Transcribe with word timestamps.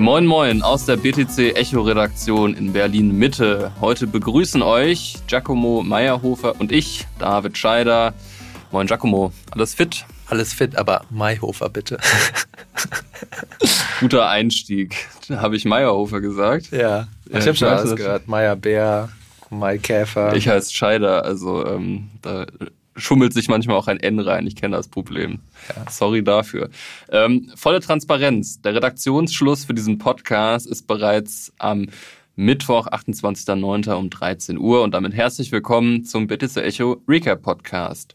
Moin 0.00 0.24
Moin 0.24 0.62
aus 0.62 0.86
der 0.86 0.96
BTC 0.96 1.56
Echo 1.56 1.82
Redaktion 1.82 2.54
in 2.54 2.72
Berlin 2.72 3.18
Mitte. 3.18 3.70
Heute 3.82 4.06
begrüßen 4.06 4.62
euch 4.62 5.16
Giacomo 5.26 5.82
Meyerhofer 5.82 6.58
und 6.58 6.72
ich, 6.72 7.06
David 7.18 7.58
Scheider. 7.58 8.14
Moin 8.72 8.86
Giacomo, 8.86 9.30
alles 9.50 9.74
fit? 9.74 10.06
Alles 10.26 10.54
fit, 10.54 10.74
aber 10.76 11.02
Meyerhofer 11.10 11.68
bitte. 11.68 11.98
Guter 14.00 14.30
Einstieg. 14.30 14.96
Habe 15.28 15.56
ich 15.56 15.66
Meyerhofer 15.66 16.22
gesagt? 16.22 16.70
Ja, 16.70 17.08
ich 17.28 17.46
habe 17.46 17.54
schon 17.54 17.68
alles 17.68 17.94
gehört. 17.94 18.26
Meyerbär, 18.26 19.10
Maikäfer. 19.50 20.34
Ich 20.34 20.48
heiße 20.48 20.72
Scheider, 20.72 21.26
also 21.26 21.66
ähm, 21.66 22.08
da 22.22 22.46
schummelt 23.00 23.32
sich 23.32 23.48
manchmal 23.48 23.76
auch 23.76 23.88
ein 23.88 23.98
N 23.98 24.20
rein. 24.20 24.46
Ich 24.46 24.56
kenne 24.56 24.76
das 24.76 24.88
Problem. 24.88 25.40
Ja. 25.68 25.90
Sorry 25.90 26.22
dafür. 26.22 26.70
Ähm, 27.10 27.50
volle 27.56 27.80
Transparenz. 27.80 28.60
Der 28.62 28.74
Redaktionsschluss 28.74 29.64
für 29.64 29.74
diesen 29.74 29.98
Podcast 29.98 30.66
ist 30.66 30.86
bereits 30.86 31.52
am 31.58 31.86
Mittwoch, 32.36 32.86
28.09. 32.86 33.92
um 33.92 34.10
13 34.10 34.58
Uhr. 34.58 34.82
Und 34.82 34.94
damit 34.94 35.14
herzlich 35.14 35.52
willkommen 35.52 36.04
zum 36.04 36.26
BTC 36.26 36.58
Echo 36.58 37.02
Recap 37.08 37.42
Podcast. 37.42 38.14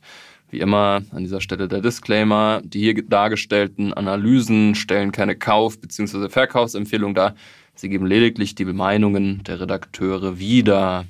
Wie 0.50 0.60
immer 0.60 1.02
an 1.12 1.24
dieser 1.24 1.42
Stelle 1.42 1.68
der 1.68 1.82
Disclaimer. 1.82 2.62
Die 2.64 2.80
hier 2.80 3.04
dargestellten 3.04 3.94
Analysen 3.94 4.76
stellen 4.76 5.12
keine 5.12 5.36
Kauf- 5.36 5.80
bzw. 5.80 6.30
Verkaufsempfehlung 6.30 7.14
dar. 7.14 7.36
Sie 7.76 7.90
geben 7.90 8.06
lediglich 8.06 8.56
die 8.56 8.66
Meinungen 8.66 9.44
der 9.44 9.60
Redakteure 9.60 10.40
wieder. 10.40 11.06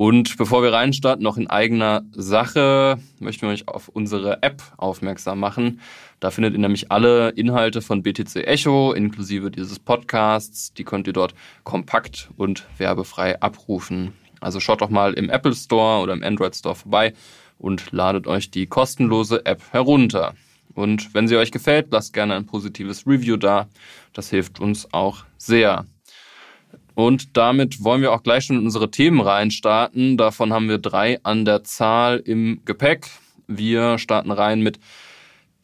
Und 0.00 0.38
bevor 0.38 0.62
wir 0.62 0.72
reinstarten, 0.72 1.22
noch 1.22 1.36
in 1.36 1.50
eigener 1.50 2.06
Sache, 2.12 2.98
möchten 3.18 3.42
wir 3.42 3.50
euch 3.50 3.68
auf 3.68 3.88
unsere 3.88 4.42
App 4.42 4.62
aufmerksam 4.78 5.38
machen. 5.38 5.82
Da 6.20 6.30
findet 6.30 6.54
ihr 6.54 6.58
nämlich 6.58 6.90
alle 6.90 7.28
Inhalte 7.28 7.82
von 7.82 8.02
BTC 8.02 8.36
Echo, 8.36 8.94
inklusive 8.94 9.50
dieses 9.50 9.78
Podcasts. 9.78 10.72
Die 10.72 10.84
könnt 10.84 11.06
ihr 11.06 11.12
dort 11.12 11.34
kompakt 11.64 12.30
und 12.38 12.64
werbefrei 12.78 13.42
abrufen. 13.42 14.14
Also 14.40 14.58
schaut 14.58 14.80
doch 14.80 14.88
mal 14.88 15.12
im 15.12 15.28
Apple 15.28 15.54
Store 15.54 16.00
oder 16.02 16.14
im 16.14 16.22
Android 16.22 16.56
Store 16.56 16.74
vorbei 16.74 17.12
und 17.58 17.92
ladet 17.92 18.26
euch 18.26 18.50
die 18.50 18.66
kostenlose 18.66 19.44
App 19.44 19.62
herunter. 19.70 20.32
Und 20.72 21.12
wenn 21.12 21.28
sie 21.28 21.36
euch 21.36 21.52
gefällt, 21.52 21.88
lasst 21.90 22.14
gerne 22.14 22.36
ein 22.36 22.46
positives 22.46 23.06
Review 23.06 23.36
da. 23.36 23.68
Das 24.14 24.30
hilft 24.30 24.60
uns 24.60 24.94
auch 24.94 25.26
sehr. 25.36 25.84
Und 27.00 27.34
damit 27.38 27.82
wollen 27.82 28.02
wir 28.02 28.12
auch 28.12 28.22
gleich 28.22 28.44
schon 28.44 28.58
in 28.58 28.64
unsere 28.66 28.90
Themen 28.90 29.22
reinstarten. 29.22 30.18
Davon 30.18 30.52
haben 30.52 30.68
wir 30.68 30.76
drei 30.76 31.18
an 31.22 31.46
der 31.46 31.64
Zahl 31.64 32.18
im 32.18 32.60
Gepäck. 32.66 33.06
Wir 33.46 33.96
starten 33.96 34.30
rein 34.30 34.60
mit 34.60 34.78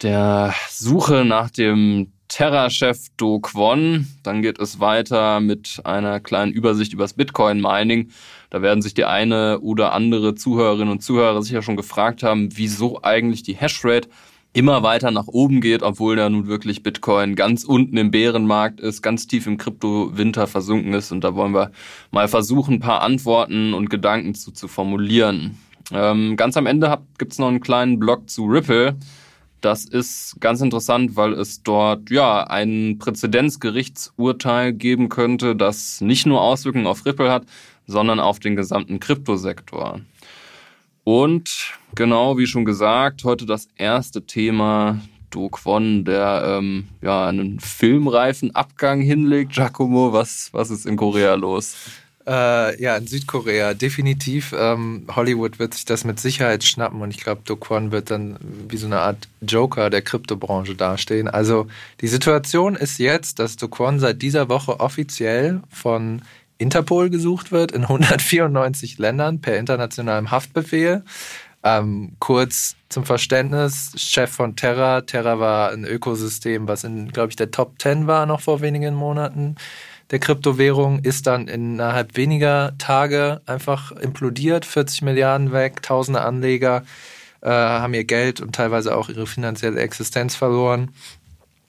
der 0.01 0.55
Suche 0.67 1.25
nach 1.25 1.51
dem 1.51 2.11
Terra-Chef 2.27 3.09
Do 3.17 3.39
Kwon. 3.39 4.07
Dann 4.23 4.41
geht 4.41 4.57
es 4.57 4.79
weiter 4.79 5.39
mit 5.39 5.79
einer 5.83 6.19
kleinen 6.19 6.53
Übersicht 6.53 6.93
über 6.93 7.03
das 7.03 7.13
Bitcoin-Mining. 7.13 8.09
Da 8.49 8.63
werden 8.63 8.81
sich 8.81 8.95
die 8.95 9.05
eine 9.05 9.59
oder 9.59 9.93
andere 9.93 10.33
Zuhörerinnen 10.33 10.89
und 10.89 11.03
Zuhörer 11.03 11.43
sicher 11.43 11.61
schon 11.61 11.77
gefragt 11.77 12.23
haben, 12.23 12.49
wieso 12.57 13.03
eigentlich 13.03 13.43
die 13.43 13.55
Hashrate 13.55 14.09
immer 14.57 14.81
weiter 14.81 15.11
nach 15.11 15.27
oben 15.27 15.61
geht, 15.61 15.83
obwohl 15.83 16.15
da 16.15 16.27
nun 16.29 16.47
wirklich 16.47 16.81
Bitcoin 16.81 17.35
ganz 17.35 17.63
unten 17.63 17.95
im 17.95 18.09
Bärenmarkt 18.09 18.79
ist, 18.79 19.03
ganz 19.03 19.27
tief 19.27 19.45
im 19.45 19.57
Krypto-Winter 19.57 20.47
versunken 20.47 20.95
ist. 20.95 21.11
Und 21.11 21.23
da 21.23 21.35
wollen 21.35 21.53
wir 21.53 21.71
mal 22.09 22.27
versuchen, 22.27 22.75
ein 22.75 22.79
paar 22.79 23.03
Antworten 23.03 23.75
und 23.75 23.91
Gedanken 23.91 24.33
zu, 24.33 24.51
zu 24.51 24.67
formulieren. 24.67 25.59
Ähm, 25.93 26.37
ganz 26.37 26.57
am 26.57 26.65
Ende 26.65 26.97
gibt 27.19 27.33
es 27.33 27.39
noch 27.39 27.49
einen 27.49 27.59
kleinen 27.59 27.99
Blog 27.99 28.31
zu 28.31 28.45
Ripple. 28.45 28.97
Das 29.61 29.85
ist 29.85 30.37
ganz 30.39 30.59
interessant, 30.61 31.15
weil 31.15 31.33
es 31.33 31.61
dort 31.61 32.09
ja 32.09 32.43
ein 32.43 32.97
Präzedenzgerichtsurteil 32.97 34.73
geben 34.73 35.09
könnte, 35.09 35.55
das 35.55 36.01
nicht 36.01 36.25
nur 36.25 36.41
Auswirkungen 36.41 36.87
auf 36.87 37.05
Ripple 37.05 37.31
hat, 37.31 37.45
sondern 37.85 38.19
auf 38.19 38.39
den 38.39 38.55
gesamten 38.55 38.99
Kryptosektor. 38.99 40.01
Und 41.07 41.71
genau 41.95 42.37
wie 42.37 42.47
schon 42.47 42.65
gesagt, 42.65 43.23
heute 43.23 43.45
das 43.45 43.69
erste 43.77 44.23
Thema 44.23 44.99
Do 45.29 45.47
Kwon, 45.47 46.03
der 46.03 46.57
ähm, 46.59 46.89
ja 47.01 47.27
einen 47.27 47.61
filmreifen 47.61 48.53
Abgang 48.53 48.99
hinlegt. 48.99 49.53
Giacomo, 49.53 50.11
was, 50.11 50.49
was 50.51 50.69
ist 50.69 50.85
in 50.85 50.97
Korea 50.97 51.35
los? 51.35 51.77
Äh, 52.27 52.83
ja, 52.83 52.97
in 52.97 53.07
Südkorea 53.07 53.73
definitiv. 53.73 54.53
Ähm, 54.53 55.07
Hollywood 55.15 55.59
wird 55.59 55.75
sich 55.75 55.85
das 55.85 56.03
mit 56.03 56.19
Sicherheit 56.19 56.65
schnappen 56.65 57.01
und 57.01 57.11
ich 57.11 57.23
glaube, 57.23 57.39
Do 57.45 57.55
Kwon 57.55 57.93
wird 57.93 58.11
dann 58.11 58.35
wie 58.67 58.75
so 58.75 58.87
eine 58.87 58.99
Art 58.99 59.29
Joker 59.39 59.89
der 59.89 60.01
Kryptobranche 60.01 60.75
dastehen. 60.75 61.29
Also 61.29 61.67
die 62.01 62.09
Situation 62.09 62.75
ist 62.75 62.99
jetzt, 62.99 63.39
dass 63.39 63.55
Do 63.55 63.69
Kwon 63.69 64.01
seit 64.01 64.21
dieser 64.21 64.49
Woche 64.49 64.81
offiziell 64.81 65.61
von 65.71 66.21
Interpol 66.57 67.09
gesucht 67.09 67.51
wird 67.51 67.71
in 67.71 67.81
194 67.83 68.97
Ländern 68.97 69.41
per 69.41 69.57
internationalem 69.57 70.31
Haftbefehl. 70.31 71.03
Ähm, 71.63 72.13
kurz 72.19 72.75
zum 72.89 73.03
Verständnis, 73.05 73.91
Chef 73.95 74.31
von 74.31 74.55
Terra. 74.55 75.01
Terra 75.01 75.39
war 75.39 75.71
ein 75.71 75.85
Ökosystem, 75.85 76.67
was 76.67 76.83
in, 76.83 77.11
glaube 77.11 77.29
ich, 77.29 77.35
der 77.35 77.51
Top 77.51 77.81
10 77.81 78.07
war 78.07 78.25
noch 78.25 78.41
vor 78.41 78.61
wenigen 78.61 78.95
Monaten 78.95 79.55
der 80.11 80.19
Kryptowährung, 80.19 80.99
ist 80.99 81.27
dann 81.27 81.47
innerhalb 81.47 82.15
weniger 82.15 82.73
Tage 82.77 83.41
einfach 83.45 83.91
implodiert, 83.91 84.65
40 84.65 85.01
Milliarden 85.01 85.51
weg, 85.51 85.81
tausende 85.81 86.21
Anleger 86.21 86.83
äh, 87.41 87.49
haben 87.49 87.93
ihr 87.93 88.05
Geld 88.05 88.39
und 88.39 88.55
teilweise 88.55 88.95
auch 88.95 89.09
ihre 89.09 89.27
finanzielle 89.27 89.79
Existenz 89.79 90.35
verloren. 90.35 90.91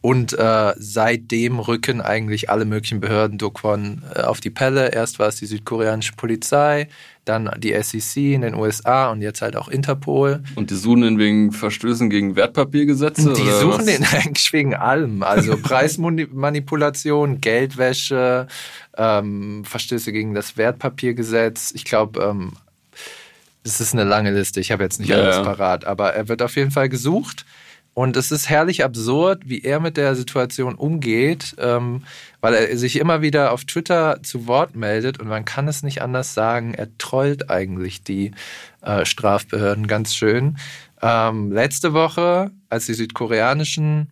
Und 0.00 0.32
äh, 0.32 0.74
seitdem 0.78 1.58
rücken 1.58 2.00
eigentlich 2.00 2.50
alle 2.50 2.64
möglichen 2.64 3.00
Behörden 3.00 3.36
Dokwon 3.36 4.02
äh, 4.14 4.20
auf 4.20 4.40
die 4.40 4.50
Pelle. 4.50 4.92
Erst 4.92 5.18
war 5.18 5.26
es 5.26 5.36
die 5.36 5.46
südkoreanische 5.46 6.12
Polizei, 6.12 6.86
dann 7.24 7.50
die 7.58 7.74
SEC 7.82 8.16
in 8.16 8.42
den 8.42 8.54
USA 8.54 9.10
und 9.10 9.22
jetzt 9.22 9.42
halt 9.42 9.56
auch 9.56 9.66
Interpol. 9.68 10.44
Und 10.54 10.70
die 10.70 10.76
suchen 10.76 11.02
ihn 11.02 11.18
wegen 11.18 11.50
Verstößen 11.50 12.10
gegen 12.10 12.36
Wertpapiergesetze? 12.36 13.32
Die 13.32 13.42
suchen 13.42 13.78
was? 13.78 13.86
den 13.86 14.04
eigentlich 14.12 14.52
wegen 14.52 14.74
allem. 14.74 15.24
Also 15.24 15.56
Preismanipulation, 15.62 17.40
Geldwäsche, 17.40 18.46
ähm, 18.96 19.64
Verstöße 19.64 20.12
gegen 20.12 20.32
das 20.32 20.56
Wertpapiergesetz. 20.56 21.72
Ich 21.74 21.84
glaube, 21.84 22.20
ähm, 22.22 22.52
es 23.64 23.80
ist 23.80 23.94
eine 23.94 24.04
lange 24.04 24.30
Liste. 24.30 24.60
Ich 24.60 24.70
habe 24.70 24.84
jetzt 24.84 25.00
nicht 25.00 25.08
ja, 25.08 25.16
alles 25.16 25.42
parat, 25.42 25.84
aber 25.84 26.14
er 26.14 26.28
wird 26.28 26.40
auf 26.40 26.54
jeden 26.54 26.70
Fall 26.70 26.88
gesucht. 26.88 27.44
Und 27.98 28.16
es 28.16 28.30
ist 28.30 28.48
herrlich 28.48 28.84
absurd, 28.84 29.40
wie 29.46 29.62
er 29.62 29.80
mit 29.80 29.96
der 29.96 30.14
Situation 30.14 30.76
umgeht, 30.76 31.56
ähm, 31.58 32.04
weil 32.40 32.54
er 32.54 32.78
sich 32.78 32.94
immer 32.94 33.22
wieder 33.22 33.50
auf 33.50 33.64
Twitter 33.64 34.22
zu 34.22 34.46
Wort 34.46 34.76
meldet 34.76 35.18
und 35.18 35.26
man 35.26 35.44
kann 35.44 35.66
es 35.66 35.82
nicht 35.82 36.00
anders 36.00 36.32
sagen, 36.32 36.74
er 36.74 36.96
trollt 36.98 37.50
eigentlich 37.50 38.04
die 38.04 38.30
äh, 38.82 39.04
Strafbehörden 39.04 39.88
ganz 39.88 40.14
schön. 40.14 40.58
Ähm, 41.02 41.50
letzte 41.50 41.92
Woche, 41.92 42.52
als 42.70 42.86
die 42.86 42.94
südkoreanischen 42.94 44.10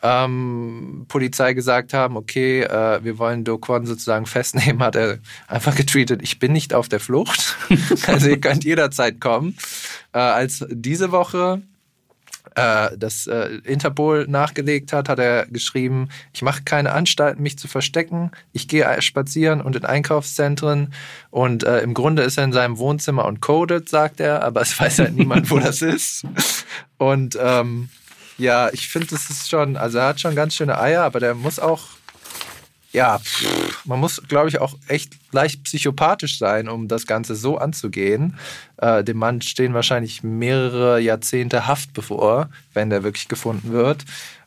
ähm, 0.00 1.06
Polizei 1.08 1.54
gesagt 1.54 1.92
haben, 1.92 2.16
okay, 2.16 2.62
äh, 2.62 3.02
wir 3.02 3.18
wollen 3.18 3.42
Do 3.42 3.58
Kwon 3.58 3.84
sozusagen 3.84 4.26
festnehmen, 4.36 4.80
hat 4.80 4.94
er 4.94 5.18
einfach 5.48 5.74
getweetet, 5.74 6.22
ich 6.22 6.38
bin 6.38 6.52
nicht 6.52 6.72
auf 6.72 6.88
der 6.88 7.00
Flucht. 7.00 7.56
also 8.06 8.28
ihr 8.28 8.40
könnt 8.40 8.62
jederzeit 8.62 9.20
kommen. 9.20 9.56
Äh, 10.12 10.18
als 10.18 10.64
diese 10.70 11.10
Woche 11.10 11.62
äh, 12.54 12.96
das 12.96 13.26
äh, 13.26 13.58
Interpol 13.64 14.26
nachgelegt 14.28 14.92
hat, 14.92 15.08
hat 15.08 15.18
er 15.18 15.46
geschrieben, 15.46 16.08
ich 16.32 16.42
mache 16.42 16.62
keine 16.64 16.92
Anstalten, 16.92 17.42
mich 17.42 17.58
zu 17.58 17.68
verstecken. 17.68 18.30
Ich 18.52 18.68
gehe 18.68 19.00
spazieren 19.02 19.60
und 19.60 19.76
in 19.76 19.84
Einkaufszentren. 19.84 20.92
Und 21.30 21.64
äh, 21.64 21.80
im 21.80 21.94
Grunde 21.94 22.22
ist 22.22 22.38
er 22.38 22.44
in 22.44 22.52
seinem 22.52 22.78
Wohnzimmer 22.78 23.24
und 23.24 23.40
codet, 23.40 23.88
sagt 23.88 24.20
er, 24.20 24.42
aber 24.42 24.60
es 24.60 24.78
weiß 24.78 25.00
halt 25.00 25.14
niemand, 25.14 25.50
wo 25.50 25.58
das 25.58 25.82
ist. 25.82 26.24
Und 26.98 27.36
ähm, 27.40 27.88
ja, 28.38 28.70
ich 28.72 28.88
finde, 28.88 29.08
das 29.08 29.30
ist 29.30 29.48
schon, 29.48 29.76
also 29.76 29.98
er 29.98 30.08
hat 30.08 30.20
schon 30.20 30.34
ganz 30.34 30.54
schöne 30.54 30.78
Eier, 30.78 31.02
aber 31.02 31.20
der 31.20 31.34
muss 31.34 31.58
auch 31.58 31.82
ja, 32.94 33.20
man 33.84 33.98
muss, 33.98 34.22
glaube 34.28 34.48
ich, 34.48 34.60
auch 34.60 34.74
echt 34.86 35.14
leicht 35.32 35.64
psychopathisch 35.64 36.38
sein, 36.38 36.68
um 36.68 36.86
das 36.86 37.06
Ganze 37.06 37.34
so 37.34 37.58
anzugehen. 37.58 38.38
Äh, 38.76 39.02
dem 39.02 39.18
Mann 39.18 39.42
stehen 39.42 39.74
wahrscheinlich 39.74 40.22
mehrere 40.22 41.00
Jahrzehnte 41.00 41.66
Haft 41.66 41.92
bevor, 41.92 42.48
wenn 42.72 42.90
der 42.90 43.02
wirklich 43.02 43.26
gefunden 43.26 43.72
wird. 43.72 44.04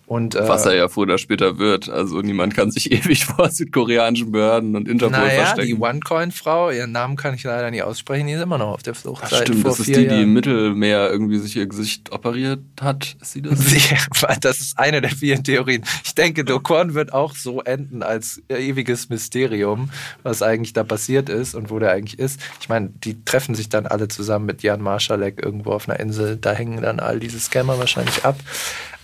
Und, 0.07 0.36
äh, 0.36 0.48
Was 0.48 0.65
er 0.65 0.74
ja 0.74 0.88
früher 0.88 1.04
oder 1.04 1.18
später 1.18 1.57
wird. 1.57 1.89
Also 1.89 2.21
niemand 2.21 2.56
kann 2.56 2.71
sich 2.71 2.92
ewig 2.94 3.25
vor 3.25 3.50
südkoreanischen 3.50 4.31
Behörden 4.31 4.77
und 4.77 4.88
Interpol 4.88 5.19
naja, 5.19 5.44
verstecken. 5.44 5.68
die 5.68 5.81
OneCoin-Frau, 5.81 6.71
ihren 6.71 6.94
Namen 6.94 7.18
kann 7.18 7.36
ich 7.36 7.44
leider 7.44 7.69
nicht 7.71 7.83
aussprechen, 7.83 8.25
die 8.27 8.33
ist 8.33 8.42
immer 8.42 8.57
noch 8.57 8.69
auf 8.69 8.83
der 8.83 8.95
Flucht. 8.95 9.24
Ach, 9.25 9.42
stimmt, 9.42 9.65
das 9.65 9.81
ist 9.81 9.88
die, 9.88 9.92
Jahren. 9.92 10.07
die 10.07 10.24
im 10.24 10.31
Mittelmeer 10.31 11.12
irgendwie 11.12 11.39
sich 11.39 11.57
ihr 11.57 11.68
Gesicht 11.68 12.13
operiert 12.13 12.62
hat. 12.80 13.18
Ist 13.19 13.33
sie 13.33 13.42
das? 13.42 13.59
das 14.39 14.59
ist 14.62 14.80
eine 14.80 15.01
der 15.01 15.12
vielen 15.12 15.44
Theorien. 15.44 15.83
Ich 16.06 16.15
denke, 16.15 16.45
Dokon 16.45 16.94
wird 16.94 17.12
auch 17.12 17.36
so 17.36 17.62
enden 17.62 18.01
als 18.01 18.42
ewiges 18.48 19.09
Mysterium, 19.09 19.89
was 20.24 20.42
eigentlich 20.42 20.71
da 20.71 20.86
passiert 20.86 21.27
ist 21.27 21.54
und 21.54 21.69
wo 21.69 21.80
der 21.80 21.92
eigentlich 21.92 22.18
ist. 22.18 22.39
Ich 22.62 22.69
meine, 22.69 22.92
die 23.04 23.25
treffen 23.25 23.56
sich 23.56 23.68
dann 23.68 23.86
alle 23.86 24.07
zusammen 24.07 24.45
mit 24.45 24.63
Jan 24.63 24.81
Marschalek 24.81 25.44
irgendwo 25.44 25.71
auf 25.71 25.89
einer 25.89 26.00
Insel. 26.00 26.38
Da 26.38 26.54
hängen 26.54 26.81
dann 26.81 27.01
all 27.01 27.19
diese 27.19 27.42
Scammer 27.42 27.77
wahrscheinlich 27.77 28.24
ab. 28.24 28.38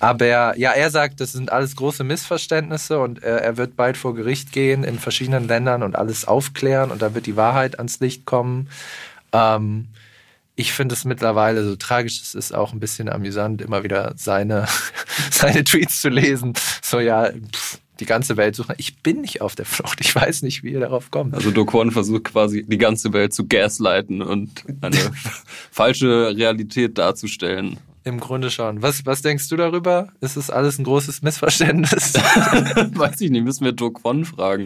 Aber 0.04 0.58
ja, 0.58 0.72
er 0.72 0.90
sagt, 0.90 1.22
das 1.22 1.32
sind 1.32 1.50
alles 1.50 1.78
große 1.78 2.04
Missverständnisse 2.04 3.00
und 3.00 3.24
er, 3.24 3.42
er 3.42 3.56
wird 3.56 3.78
bald 3.78 3.96
vor 3.96 4.14
Gericht 4.14 4.52
gehen 4.52 4.84
in 4.84 5.00
verschiedenen 5.00 5.48
Ländern 5.48 5.82
und 5.82 5.96
alles 5.96 6.26
aufklären 6.26 6.92
und 6.92 7.02
da 7.02 7.16
wird 7.16 7.26
die 7.26 7.38
Wahrheit 7.38 7.78
ans 7.78 8.02
Licht 8.02 8.26
kommen. 8.26 8.68
Ähm, 9.32 9.88
ich 10.56 10.74
finde 10.74 10.94
es 10.94 11.06
mittlerweile 11.06 11.64
so 11.64 11.78
tragisch, 11.78 12.22
es 12.22 12.36
ist 12.36 12.54
auch 12.54 12.74
ein 12.74 12.82
bisschen 12.82 13.08
amüsant, 13.08 13.62
immer 13.62 13.86
wieder 13.86 14.14
seine, 14.18 14.68
seine 15.32 15.64
Tweets 15.64 16.02
zu 16.02 16.10
lesen. 16.10 16.52
So, 16.82 17.00
ja, 17.00 17.30
pff, 17.32 17.80
die 18.02 18.06
ganze 18.06 18.36
Welt 18.36 18.58
suchen. 18.58 18.76
Ich 18.80 19.02
bin 19.04 19.22
nicht 19.22 19.40
auf 19.40 19.56
der 19.56 19.66
Flucht. 19.66 20.02
Ich 20.02 20.14
weiß 20.14 20.42
nicht, 20.42 20.64
wie 20.64 20.74
ihr 20.74 20.82
darauf 20.82 21.12
kommt. 21.12 21.34
Also 21.34 21.50
Do 21.50 21.64
Kwon 21.64 21.92
versucht 21.92 22.26
quasi 22.26 22.66
die 22.68 22.78
ganze 22.78 23.14
Welt 23.14 23.34
zu 23.34 23.48
gaslighten 23.48 24.22
und 24.22 24.66
eine 24.82 24.98
falsche 25.72 26.36
Realität 26.36 26.98
darzustellen. 26.98 27.78
Im 28.06 28.20
Grunde 28.20 28.52
schon. 28.52 28.82
Was, 28.82 29.06
was 29.06 29.22
denkst 29.22 29.48
du 29.48 29.56
darüber? 29.56 30.10
Ist 30.20 30.36
es 30.36 30.50
alles 30.50 30.78
ein 30.78 30.84
großes 30.84 31.22
Missverständnis? 31.22 32.14
weiß 32.16 33.22
ich 33.22 33.32
nicht, 33.32 33.44
müssen 33.44 33.64
wir 33.64 33.72
Do 33.72 33.92
Kwon 33.92 34.26
fragen. 34.26 34.66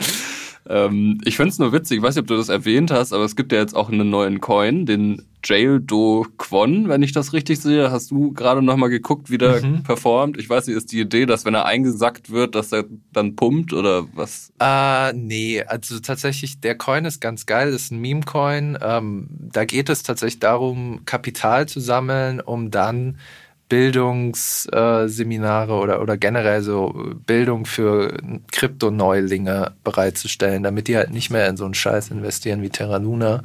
Ähm, 0.68 1.22
ich 1.24 1.38
finde 1.38 1.51
es 1.51 1.60
nur 1.60 1.72
witzig, 1.72 1.98
ich 1.98 2.04
weiß 2.04 2.16
nicht, 2.16 2.24
ob 2.24 2.28
du 2.28 2.36
das 2.36 2.50
erwähnt 2.50 2.92
hast, 2.92 3.13
aber 3.13 3.24
es 3.24 3.36
gibt 3.36 3.51
ja 3.51 3.60
jetzt 3.60 3.75
auch 3.75 3.89
einen 3.89 4.10
neuen 4.10 4.42
Coin, 4.42 4.86
den 4.86 5.24
Jail 5.48 5.80
Do 5.80 6.26
Kwon, 6.38 6.90
wenn 6.90 7.04
ich 7.04 7.14
das 7.14 7.32
richtig 7.32 7.62
sehe. 7.62 7.90
Hast 7.90 8.12
du 8.12 8.34
gerade 8.34 8.62
nochmal 8.62 8.90
geguckt, 8.90 9.32
wie 9.32 9.38
der 9.38 9.64
mhm. 9.64 9.84
performt? 9.84 10.38
Ich 10.38 10.50
weiß 10.50 10.68
nicht, 10.68 10.76
ist 10.76 10.92
die 10.92 11.00
Idee, 11.00 11.26
dass 11.26 11.46
wenn 11.46 11.54
er 11.54 11.66
eingesackt 11.66 12.32
wird, 12.32 12.56
dass 12.56 12.74
er 12.74 12.84
dann 13.14 13.38
pumpt 13.38 13.72
oder 13.72 14.06
was? 14.14 14.52
Äh, 14.60 15.14
nee, 15.14 15.64
also 15.64 16.00
tatsächlich, 16.00 16.60
der 16.60 16.76
Coin 16.76 17.06
ist 17.06 17.22
ganz 17.22 17.46
geil, 17.46 17.70
ist 17.70 17.92
ein 17.92 18.02
Meme-Coin. 18.02 18.78
Ähm, 18.82 19.28
da 19.30 19.64
geht 19.64 19.88
es 19.90 20.04
tatsächlich 20.04 20.40
darum, 20.40 21.06
Kapital 21.06 21.68
zu 21.68 21.80
sammeln, 21.80 22.42
um 22.42 22.70
dann 22.70 23.18
Bildungsseminare 23.70 25.74
oder, 25.74 26.02
oder 26.02 26.18
generell 26.18 26.62
so 26.62 27.14
Bildung 27.26 27.66
für 27.66 28.18
Krypto-Neulinge 28.52 29.76
bereitzustellen, 29.84 30.64
damit 30.64 30.88
die 30.88 30.98
halt 30.98 31.12
nicht 31.12 31.30
mehr 31.30 31.48
in 31.48 31.58
so 31.58 31.66
einen 31.66 31.74
Scheiß 31.74 32.12
investieren 32.12 32.62
wie 32.62 32.70
Terra 32.70 32.96
Luna 32.98 33.44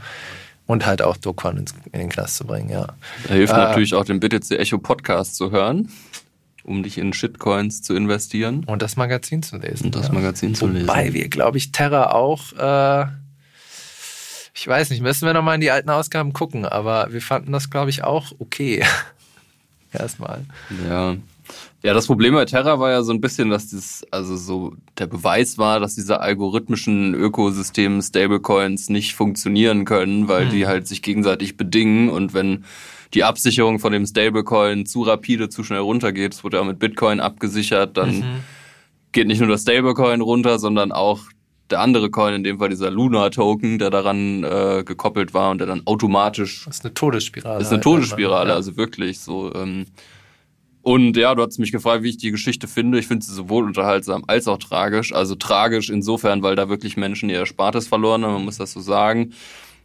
und 0.73 0.87
halt 0.87 1.03
auch 1.03 1.19
Dokon 1.19 1.67
in 1.93 2.01
den 2.01 2.09
Knast 2.09 2.37
zu 2.37 2.47
bringen, 2.47 2.71
ja. 2.71 2.87
Da 3.29 3.35
hilft 3.35 3.53
äh, 3.53 3.57
natürlich 3.57 3.95
auch 3.95 4.07
den 4.07 4.21
BTC 4.21 4.53
Echo 4.53 4.79
Podcast 4.79 5.37
zu 5.37 5.51
hören, 5.51 5.91
um 6.65 6.83
dich 6.83 6.97
in 6.97 7.13
Shitcoins 7.13 7.83
zu 7.83 7.95
investieren. 7.95 8.65
Und 8.65 8.81
das 8.81 8.97
Magazin 8.97 9.43
zu 9.43 9.59
lesen. 9.59 9.87
Und 9.87 9.95
das 9.95 10.09
ja. 10.09 10.15
Magazin 10.15 10.55
zu 10.55 10.67
lesen. 10.67 10.89
Wobei 10.89 11.13
wir, 11.13 11.29
glaube 11.29 11.59
ich, 11.59 11.73
Terra 11.73 12.13
auch, 12.13 12.53
äh, 12.55 13.07
ich 14.55 14.67
weiß 14.67 14.89
nicht, 14.91 15.03
müssen 15.03 15.27
wir 15.27 15.35
nochmal 15.35 15.57
in 15.57 15.61
die 15.61 15.71
alten 15.71 15.91
Ausgaben 15.91 16.33
gucken, 16.33 16.65
aber 16.65 17.13
wir 17.13 17.21
fanden 17.21 17.53
das, 17.53 17.69
glaube 17.69 17.91
ich, 17.91 18.03
auch 18.03 18.33
okay 18.39 18.83
erstmal. 19.93 20.45
Ja. 20.89 21.17
Ja, 21.83 21.95
das 21.95 22.07
Problem 22.07 22.35
bei 22.35 22.45
Terra 22.45 22.79
war 22.79 22.91
ja 22.91 23.03
so 23.03 23.13
ein 23.13 23.21
bisschen, 23.21 23.51
dass 23.51 23.71
das, 23.71 24.05
also 24.11 24.37
so 24.37 24.75
der 24.99 25.07
Beweis 25.07 25.59
war, 25.59 25.81
dass 25.81 25.95
diese 25.95 26.21
algorithmischen 26.21 27.15
Ökosystem 27.15 28.01
Stablecoins 28.01 28.89
nicht 28.89 29.15
funktionieren 29.15 29.85
können, 29.85 30.29
weil 30.29 30.47
mhm. 30.47 30.51
die 30.51 30.67
halt 30.67 30.87
sich 30.87 31.03
gegenseitig 31.03 31.57
bedingen 31.57 32.09
und 32.09 32.35
wenn 32.35 32.65
die 33.15 33.25
Absicherung 33.25 33.79
von 33.79 33.93
dem 33.93 34.07
Stablecoin 34.07 34.87
zu 34.87 35.03
rapide, 35.03 35.49
zu 35.49 35.65
schnell 35.65 35.81
runtergeht, 35.81 36.35
das 36.35 36.45
wurde 36.45 36.59
ja 36.59 36.65
mit 36.65 36.79
Bitcoin 36.79 37.21
abgesichert, 37.21 37.97
dann 37.97 38.17
mhm. 38.17 38.41
geht 39.13 39.27
nicht 39.27 39.41
nur 39.41 39.49
das 39.49 39.63
Stablecoin 39.63 40.21
runter, 40.21 40.59
sondern 40.59 40.93
auch 40.93 41.21
der 41.73 41.81
andere 41.81 42.11
Coin, 42.11 42.35
in 42.35 42.45
dem 42.45 42.59
Fall 42.59 42.69
dieser 42.69 42.91
Luna-Token, 42.91 43.79
der 43.79 43.91
daran 43.91 44.45
äh, 44.45 44.85
gekoppelt 44.85 45.35
war 45.35 45.51
und 45.51 45.59
der 45.59 45.67
dann 45.67 45.83
automatisch. 45.87 46.65
Das 46.67 46.77
ist 46.77 46.85
eine 46.85 46.95
Todesspirale. 46.95 47.59
Das 47.59 47.69
ist 47.69 47.73
eine 47.73 47.79
halt 47.79 47.85
Todesspirale, 47.85 48.51
ja. 48.51 48.55
also 48.55 48.77
wirklich 48.77 49.19
so. 49.19 49.53
Ähm, 49.55 49.87
und 50.83 51.17
ja, 51.17 51.35
du 51.35 51.43
hast 51.43 51.59
mich 51.59 51.71
gefragt, 51.71 52.03
wie 52.03 52.09
ich 52.09 52.17
die 52.17 52.33
Geschichte 52.33 52.67
finde. 52.67 52.99
Ich 52.99 53.07
finde 53.07 53.25
sie 53.25 53.33
sowohl 53.33 53.65
unterhaltsam 53.65 54.25
als 54.27 54.49
auch 54.49 54.59
tragisch. 54.59 55.13
Also 55.15 55.37
tragisch 55.37 55.91
insofern, 55.91 56.43
weil 56.43 56.57
da 56.57 56.69
wirklich 56.69 56.97
Menschen 56.97 57.31
ihr 57.31 57.39
Erspartes 57.39 57.87
verloren 57.87 58.25
haben, 58.25 58.35
man 58.35 58.45
muss 58.45 58.59
das 58.59 58.73
so 58.73 58.81
sagen. 58.81 59.33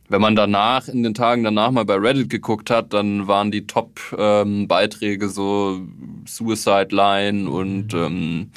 Wenn 0.10 0.22
man 0.22 0.36
danach, 0.36 0.88
in 0.88 1.04
den 1.04 1.14
Tagen 1.14 1.44
danach 1.44 1.70
mal 1.70 1.86
bei 1.86 1.96
Reddit 1.96 2.30
geguckt 2.30 2.70
hat, 2.70 2.94
dann 2.94 3.28
waren 3.28 3.52
die 3.52 3.68
Top-Beiträge 3.68 5.26
ähm, 5.26 5.32
so 5.32 5.82
Suicide 6.26 6.88
Line 6.92 7.50
und 7.50 7.94
mhm. 7.94 8.00
ähm, 8.00 8.52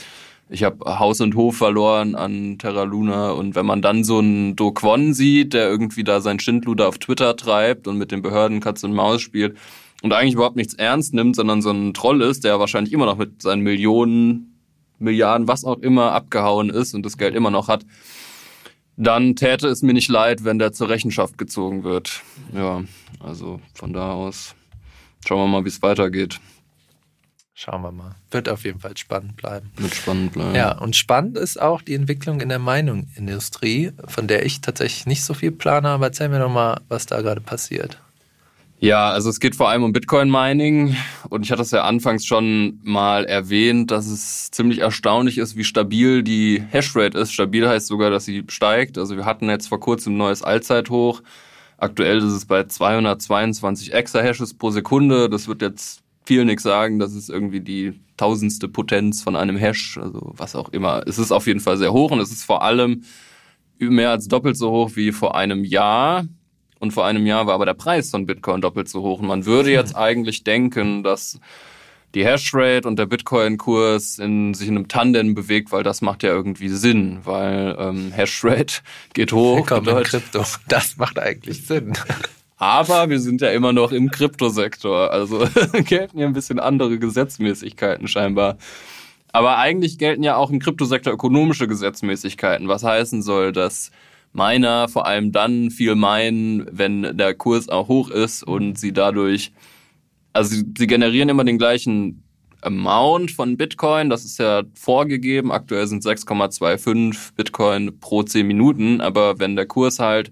ich 0.48 0.64
habe 0.64 0.98
Haus 0.98 1.20
und 1.20 1.34
Hof 1.36 1.56
verloren 1.58 2.14
an 2.14 2.58
Terra 2.58 2.84
Luna 2.84 3.32
und 3.32 3.54
wenn 3.54 3.66
man 3.66 3.82
dann 3.82 4.02
so 4.02 4.18
einen 4.18 4.56
Do 4.56 4.72
Kwon 4.72 5.12
sieht, 5.12 5.54
der 5.54 5.68
irgendwie 5.68 6.04
da 6.04 6.20
sein 6.20 6.40
Schindluder 6.40 6.88
auf 6.88 6.98
Twitter 6.98 7.36
treibt 7.36 7.86
und 7.86 7.98
mit 7.98 8.10
den 8.10 8.22
Behörden 8.22 8.60
Katz 8.60 8.82
und 8.82 8.94
Maus 8.94 9.20
spielt 9.20 9.56
und 10.02 10.12
eigentlich 10.12 10.34
überhaupt 10.34 10.56
nichts 10.56 10.74
ernst 10.74 11.14
nimmt, 11.14 11.36
sondern 11.36 11.62
so 11.62 11.70
ein 11.70 11.94
Troll 11.94 12.22
ist, 12.22 12.44
der 12.44 12.58
wahrscheinlich 12.58 12.92
immer 12.92 13.06
noch 13.06 13.16
mit 13.16 13.42
seinen 13.42 13.62
Millionen, 13.62 14.58
Milliarden, 14.98 15.48
was 15.48 15.64
auch 15.64 15.78
immer 15.78 16.12
abgehauen 16.12 16.70
ist 16.70 16.94
und 16.94 17.04
das 17.04 17.16
Geld 17.16 17.34
immer 17.34 17.50
noch 17.50 17.68
hat, 17.68 17.86
dann 18.96 19.34
täte 19.34 19.68
es 19.68 19.82
mir 19.82 19.94
nicht 19.94 20.10
leid, 20.10 20.44
wenn 20.44 20.58
der 20.58 20.72
zur 20.72 20.90
Rechenschaft 20.90 21.38
gezogen 21.38 21.84
wird. 21.84 22.22
Ja, 22.54 22.82
also 23.18 23.60
von 23.72 23.92
da 23.92 24.12
aus 24.12 24.54
schauen 25.26 25.38
wir 25.38 25.46
mal, 25.58 25.64
wie 25.64 25.70
es 25.70 25.82
weitergeht. 25.82 26.38
Schauen 27.54 27.82
wir 27.82 27.92
mal. 27.92 28.14
Wird 28.30 28.48
auf 28.48 28.64
jeden 28.64 28.80
Fall 28.80 28.96
spannend 28.96 29.36
bleiben. 29.36 29.70
Wird 29.76 29.94
spannend 29.94 30.32
bleiben. 30.32 30.54
Ja, 30.54 30.78
und 30.78 30.96
spannend 30.96 31.36
ist 31.36 31.60
auch 31.60 31.82
die 31.82 31.94
Entwicklung 31.94 32.40
in 32.40 32.48
der 32.48 32.58
Meinungsindustrie, 32.58 33.92
von 34.06 34.26
der 34.26 34.46
ich 34.46 34.62
tatsächlich 34.62 35.04
nicht 35.04 35.22
so 35.22 35.34
viel 35.34 35.50
plane, 35.50 35.88
aber 35.88 36.06
erzähl 36.06 36.30
mir 36.30 36.38
doch 36.38 36.50
mal, 36.50 36.80
was 36.88 37.04
da 37.04 37.20
gerade 37.20 37.42
passiert. 37.42 38.00
Ja, 38.82 39.10
also 39.10 39.28
es 39.28 39.40
geht 39.40 39.56
vor 39.56 39.68
allem 39.68 39.82
um 39.84 39.92
Bitcoin-Mining 39.92 40.96
und 41.28 41.42
ich 41.44 41.52
hatte 41.52 41.60
es 41.60 41.70
ja 41.70 41.84
anfangs 41.84 42.24
schon 42.24 42.80
mal 42.82 43.26
erwähnt, 43.26 43.90
dass 43.90 44.06
es 44.06 44.50
ziemlich 44.50 44.78
erstaunlich 44.78 45.36
ist, 45.36 45.54
wie 45.54 45.64
stabil 45.64 46.22
die 46.22 46.62
Hashrate 46.70 47.18
ist. 47.18 47.30
Stabil 47.30 47.68
heißt 47.68 47.88
sogar, 47.88 48.08
dass 48.08 48.24
sie 48.24 48.42
steigt. 48.48 48.96
Also 48.96 49.18
wir 49.18 49.26
hatten 49.26 49.50
jetzt 49.50 49.68
vor 49.68 49.80
kurzem 49.80 50.14
ein 50.14 50.16
neues 50.16 50.42
Allzeithoch. 50.42 51.20
Aktuell 51.76 52.18
ist 52.18 52.32
es 52.32 52.46
bei 52.46 52.64
222 52.64 53.92
Exahashes 53.92 54.54
pro 54.54 54.70
Sekunde. 54.70 55.28
Das 55.28 55.46
wird 55.46 55.60
jetzt 55.60 56.02
viel 56.24 56.46
nichts 56.46 56.62
sagen. 56.62 56.98
Das 56.98 57.14
ist 57.14 57.28
irgendwie 57.28 57.60
die 57.60 58.00
tausendste 58.16 58.66
Potenz 58.66 59.22
von 59.22 59.36
einem 59.36 59.58
Hash, 59.58 59.98
also 59.98 60.32
was 60.38 60.56
auch 60.56 60.70
immer. 60.70 61.02
Es 61.06 61.18
ist 61.18 61.32
auf 61.32 61.46
jeden 61.46 61.60
Fall 61.60 61.76
sehr 61.76 61.92
hoch 61.92 62.12
und 62.12 62.20
es 62.20 62.32
ist 62.32 62.44
vor 62.44 62.62
allem 62.62 63.02
mehr 63.78 64.10
als 64.10 64.26
doppelt 64.26 64.56
so 64.56 64.70
hoch 64.70 64.92
wie 64.94 65.12
vor 65.12 65.36
einem 65.36 65.64
Jahr. 65.64 66.24
Und 66.80 66.92
vor 66.92 67.06
einem 67.06 67.26
Jahr 67.26 67.46
war 67.46 67.54
aber 67.54 67.66
der 67.66 67.74
Preis 67.74 68.10
von 68.10 68.26
Bitcoin 68.26 68.60
doppelt 68.60 68.88
so 68.88 69.02
hoch. 69.02 69.20
Und 69.20 69.28
man 69.28 69.46
würde 69.46 69.70
jetzt 69.70 69.94
eigentlich 69.94 70.42
denken, 70.42 71.04
dass 71.04 71.38
die 72.14 72.24
Hashrate 72.24 72.88
und 72.88 72.98
der 72.98 73.06
Bitcoin-Kurs 73.06 74.18
in 74.18 74.54
sich 74.54 74.66
in 74.66 74.76
einem 74.76 74.88
Tandem 74.88 75.34
bewegt, 75.34 75.70
weil 75.70 75.82
das 75.82 76.00
macht 76.00 76.22
ja 76.22 76.30
irgendwie 76.30 76.68
Sinn, 76.68 77.20
weil 77.24 77.76
ähm, 77.78 78.12
Hashrate 78.12 78.80
geht 79.12 79.32
hoch. 79.32 79.66
Krypto. 80.02 80.44
Das 80.68 80.96
macht 80.96 81.18
eigentlich 81.18 81.66
Sinn. 81.66 81.92
Aber 82.56 83.08
wir 83.08 83.20
sind 83.20 83.40
ja 83.40 83.50
immer 83.50 83.72
noch 83.72 83.92
im 83.92 84.10
Kryptosektor, 84.10 85.10
also 85.10 85.46
gelten 85.84 86.18
hier 86.18 86.26
ein 86.26 86.32
bisschen 86.32 86.58
andere 86.58 86.98
Gesetzmäßigkeiten 86.98 88.08
scheinbar. 88.08 88.58
Aber 89.32 89.58
eigentlich 89.58 89.98
gelten 89.98 90.22
ja 90.22 90.36
auch 90.36 90.50
im 90.50 90.58
Kryptosektor 90.58 91.12
ökonomische 91.12 91.68
Gesetzmäßigkeiten, 91.68 92.68
was 92.68 92.82
heißen 92.82 93.22
soll, 93.22 93.52
dass 93.52 93.92
Miner 94.32 94.88
vor 94.88 95.06
allem 95.06 95.32
dann 95.32 95.70
viel 95.70 95.94
meinen, 95.94 96.66
wenn 96.70 97.16
der 97.16 97.34
Kurs 97.34 97.68
auch 97.68 97.88
hoch 97.88 98.10
ist 98.10 98.42
und 98.42 98.78
sie 98.78 98.92
dadurch, 98.92 99.52
also 100.32 100.54
sie, 100.54 100.64
sie 100.78 100.86
generieren 100.86 101.28
immer 101.28 101.44
den 101.44 101.58
gleichen 101.58 102.22
Amount 102.62 103.30
von 103.30 103.56
Bitcoin, 103.56 104.10
das 104.10 104.24
ist 104.24 104.38
ja 104.38 104.62
vorgegeben. 104.74 105.50
Aktuell 105.50 105.86
sind 105.86 106.04
6,25 106.04 107.34
Bitcoin 107.34 107.98
pro 108.00 108.22
10 108.22 108.46
Minuten, 108.46 109.00
aber 109.00 109.38
wenn 109.38 109.56
der 109.56 109.66
Kurs 109.66 109.98
halt 109.98 110.30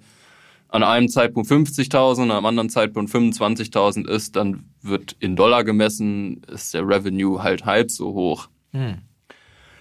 an 0.68 0.82
einem 0.82 1.08
Zeitpunkt 1.08 1.50
50.000, 1.50 2.24
und 2.24 2.30
am 2.30 2.44
anderen 2.44 2.68
Zeitpunkt 2.68 3.10
25.000 3.10 4.06
ist, 4.06 4.36
dann 4.36 4.64
wird 4.82 5.16
in 5.18 5.34
Dollar 5.34 5.64
gemessen, 5.64 6.42
ist 6.52 6.74
der 6.74 6.86
Revenue 6.86 7.42
halt 7.42 7.64
halb 7.64 7.90
so 7.90 8.12
hoch. 8.12 8.48
Hm. 8.72 8.98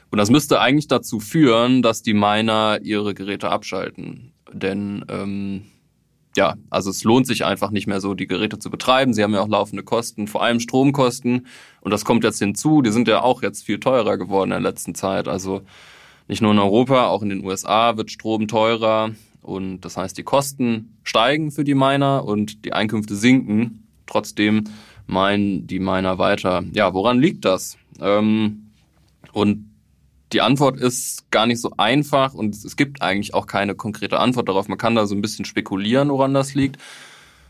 Und 0.10 0.18
das 0.18 0.30
müsste 0.30 0.60
eigentlich 0.62 0.88
dazu 0.88 1.20
führen, 1.20 1.82
dass 1.82 2.02
die 2.02 2.14
Miner 2.14 2.80
ihre 2.82 3.14
Geräte 3.14 3.50
abschalten. 3.50 4.32
Denn 4.54 5.06
ähm, 5.10 5.64
ja, 6.38 6.56
also 6.70 6.92
es 6.92 7.04
lohnt 7.04 7.26
sich 7.26 7.44
einfach 7.44 7.72
nicht 7.72 7.88
mehr 7.88 8.00
so, 8.00 8.14
die 8.14 8.28
Geräte 8.28 8.60
zu 8.60 8.70
betreiben. 8.70 9.14
Sie 9.14 9.24
haben 9.24 9.34
ja 9.34 9.42
auch 9.42 9.48
laufende 9.48 9.84
Kosten, 9.84 10.28
vor 10.28 10.44
allem 10.44 10.60
Stromkosten. 10.60 11.48
Und 11.82 11.92
das 11.92 12.06
kommt 12.06 12.24
jetzt 12.24 12.40
hinzu. 12.40 12.82
Die 12.82 12.92
sind 12.92 13.08
ja 13.08 13.22
auch 13.22 13.42
jetzt 13.42 13.64
viel 13.64 13.80
teurer 13.80 14.18
geworden 14.18 14.52
in 14.52 14.62
der 14.62 14.72
letzten 14.72 14.94
Zeit. 14.94 15.28
Also 15.28 15.64
nicht 16.28 16.42
nur 16.42 16.52
in 16.52 16.60
Europa, 16.60 17.08
auch 17.08 17.24
in 17.24 17.30
den 17.30 17.44
USA 17.44 17.98
wird 17.98 18.12
Strom 18.12 18.48
teurer. 18.48 19.12
Und 19.42 19.82
das 19.82 19.98
heißt, 19.98 20.18
die 20.18 20.24
Kosten 20.24 20.98
steigen 21.04 21.52
für 21.52 21.64
die 21.64 21.74
Miner 21.74 22.24
und 22.24 22.66
die 22.66 22.74
Einkünfte 22.74 23.16
sinken. 23.16 23.88
Trotzdem 24.06 24.66
meinen 25.08 25.66
die 25.66 25.80
Miner 25.80 26.20
weiter. 26.20 26.64
Ja, 26.74 26.94
woran 26.94 27.20
liegt 27.20 27.46
das? 27.46 27.78
Ähm, 28.00 28.68
und 29.32 29.66
die 30.34 30.42
Antwort 30.42 30.78
ist 30.78 31.32
gar 31.32 31.46
nicht 31.46 31.62
so 31.62 31.72
einfach 31.78 32.34
und 32.34 32.54
es 32.56 32.76
gibt 32.76 33.02
eigentlich 33.02 33.34
auch 33.34 33.48
keine 33.48 33.76
konkrete 33.76 34.20
Antwort 34.20 34.50
darauf. 34.50 34.68
Man 34.68 34.78
kann 34.78 34.96
da 34.96 35.06
so 35.06 35.16
ein 35.16 35.22
bisschen 35.22 35.46
spekulieren, 35.46 36.10
woran 36.10 36.34
das 36.34 36.54
liegt. 36.54 36.78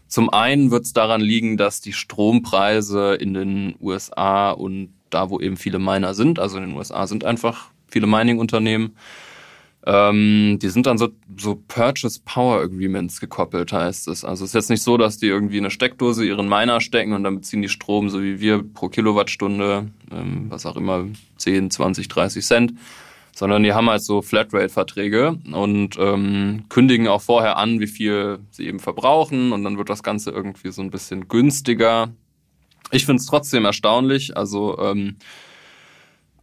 Zum 0.07 0.29
einen 0.29 0.71
wird 0.71 0.85
es 0.85 0.93
daran 0.93 1.21
liegen, 1.21 1.57
dass 1.57 1.81
die 1.81 1.93
Strompreise 1.93 3.15
in 3.15 3.33
den 3.33 3.75
USA 3.81 4.51
und 4.51 4.93
da, 5.09 5.29
wo 5.29 5.39
eben 5.39 5.57
viele 5.57 5.79
Miner 5.79 6.13
sind. 6.13 6.39
Also 6.39 6.57
in 6.57 6.67
den 6.67 6.77
USA 6.77 7.07
sind 7.07 7.25
einfach 7.25 7.69
viele 7.87 8.07
Mining-Unternehmen. 8.07 8.95
Ähm, 9.89 10.59
die 10.61 10.67
sind 10.67 10.85
dann 10.85 10.97
so, 10.97 11.07
so 11.37 11.63
Purchase 11.69 12.19
Power 12.25 12.59
Agreements 12.59 13.21
gekoppelt, 13.21 13.71
heißt 13.71 14.09
es. 14.09 14.25
Also 14.25 14.43
es 14.43 14.49
ist 14.49 14.55
jetzt 14.55 14.69
nicht 14.69 14.83
so, 14.83 14.97
dass 14.97 15.17
die 15.17 15.27
irgendwie 15.27 15.59
eine 15.59 15.71
Steckdose 15.71 16.25
ihren 16.25 16.49
Miner 16.49 16.81
stecken 16.81 17.13
und 17.13 17.23
dann 17.23 17.35
beziehen 17.35 17.61
die 17.61 17.69
Strom, 17.69 18.09
so 18.09 18.21
wie 18.21 18.41
wir, 18.41 18.61
pro 18.61 18.89
Kilowattstunde, 18.89 19.89
ähm, 20.11 20.47
was 20.49 20.65
auch 20.65 20.75
immer, 20.75 21.05
10, 21.37 21.71
20, 21.71 22.09
30 22.09 22.45
Cent, 22.45 22.73
sondern 23.33 23.63
die 23.63 23.71
haben 23.71 23.89
halt 23.89 24.01
so 24.01 24.21
Flatrate-Verträge 24.21 25.37
und 25.53 25.97
ähm, 25.97 26.65
kündigen 26.67 27.07
auch 27.07 27.21
vorher 27.21 27.55
an, 27.55 27.79
wie 27.79 27.87
viel 27.87 28.39
sie 28.51 28.67
eben 28.67 28.79
verbrauchen 28.79 29.53
und 29.53 29.63
dann 29.63 29.77
wird 29.77 29.89
das 29.89 30.03
Ganze 30.03 30.31
irgendwie 30.31 30.73
so 30.73 30.81
ein 30.81 30.91
bisschen 30.91 31.29
günstiger. 31.29 32.09
Ich 32.91 33.05
finde 33.05 33.21
es 33.21 33.25
trotzdem 33.25 33.63
erstaunlich, 33.63 34.35
also 34.35 34.77
ähm, 34.79 35.15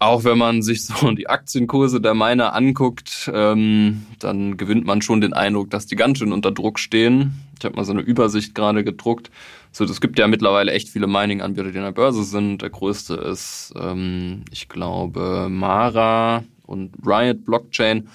auch 0.05 0.25
wenn 0.25 0.39
man 0.39 0.63
sich 0.63 0.85
so 0.85 1.11
die 1.13 1.29
Aktienkurse 1.29 2.01
der 2.01 2.15
Miner 2.15 2.55
anguckt, 2.55 3.31
ähm, 3.33 4.07
dann 4.19 4.57
gewinnt 4.57 4.87
man 4.87 5.03
schon 5.03 5.21
den 5.21 5.33
Eindruck, 5.33 5.71
dass 5.71 5.87
die 5.87 5.97
ganz 5.97 6.19
schön 6.19 6.33
unter 6.33 6.53
Druck 6.53 6.79
stehen. 6.79 7.33
Ich 7.59 7.65
habe 7.65 7.77
mal 7.77 7.85
so 7.85 7.93
eine 7.93 8.03
Übersicht 8.03 8.55
gerade 8.55 8.85
gedruckt. 8.85 9.31
So, 9.73 9.85
es 9.85 10.01
gibt 10.01 10.19
ja 10.19 10.29
mittlerweile 10.29 10.73
echt 10.73 10.89
viele 10.89 11.07
Mining-Anbieter, 11.07 11.71
die 11.71 11.79
in 11.79 11.85
der 11.85 11.93
Börse 11.93 12.23
sind. 12.23 12.63
Der 12.63 12.71
größte 12.71 13.15
ist, 13.15 13.73
ähm, 13.77 14.45
ich 14.53 14.69
glaube, 14.69 15.49
Mara 15.51 16.45
und 16.67 16.93
Riot 17.05 17.45
Blockchain. 17.45 18.09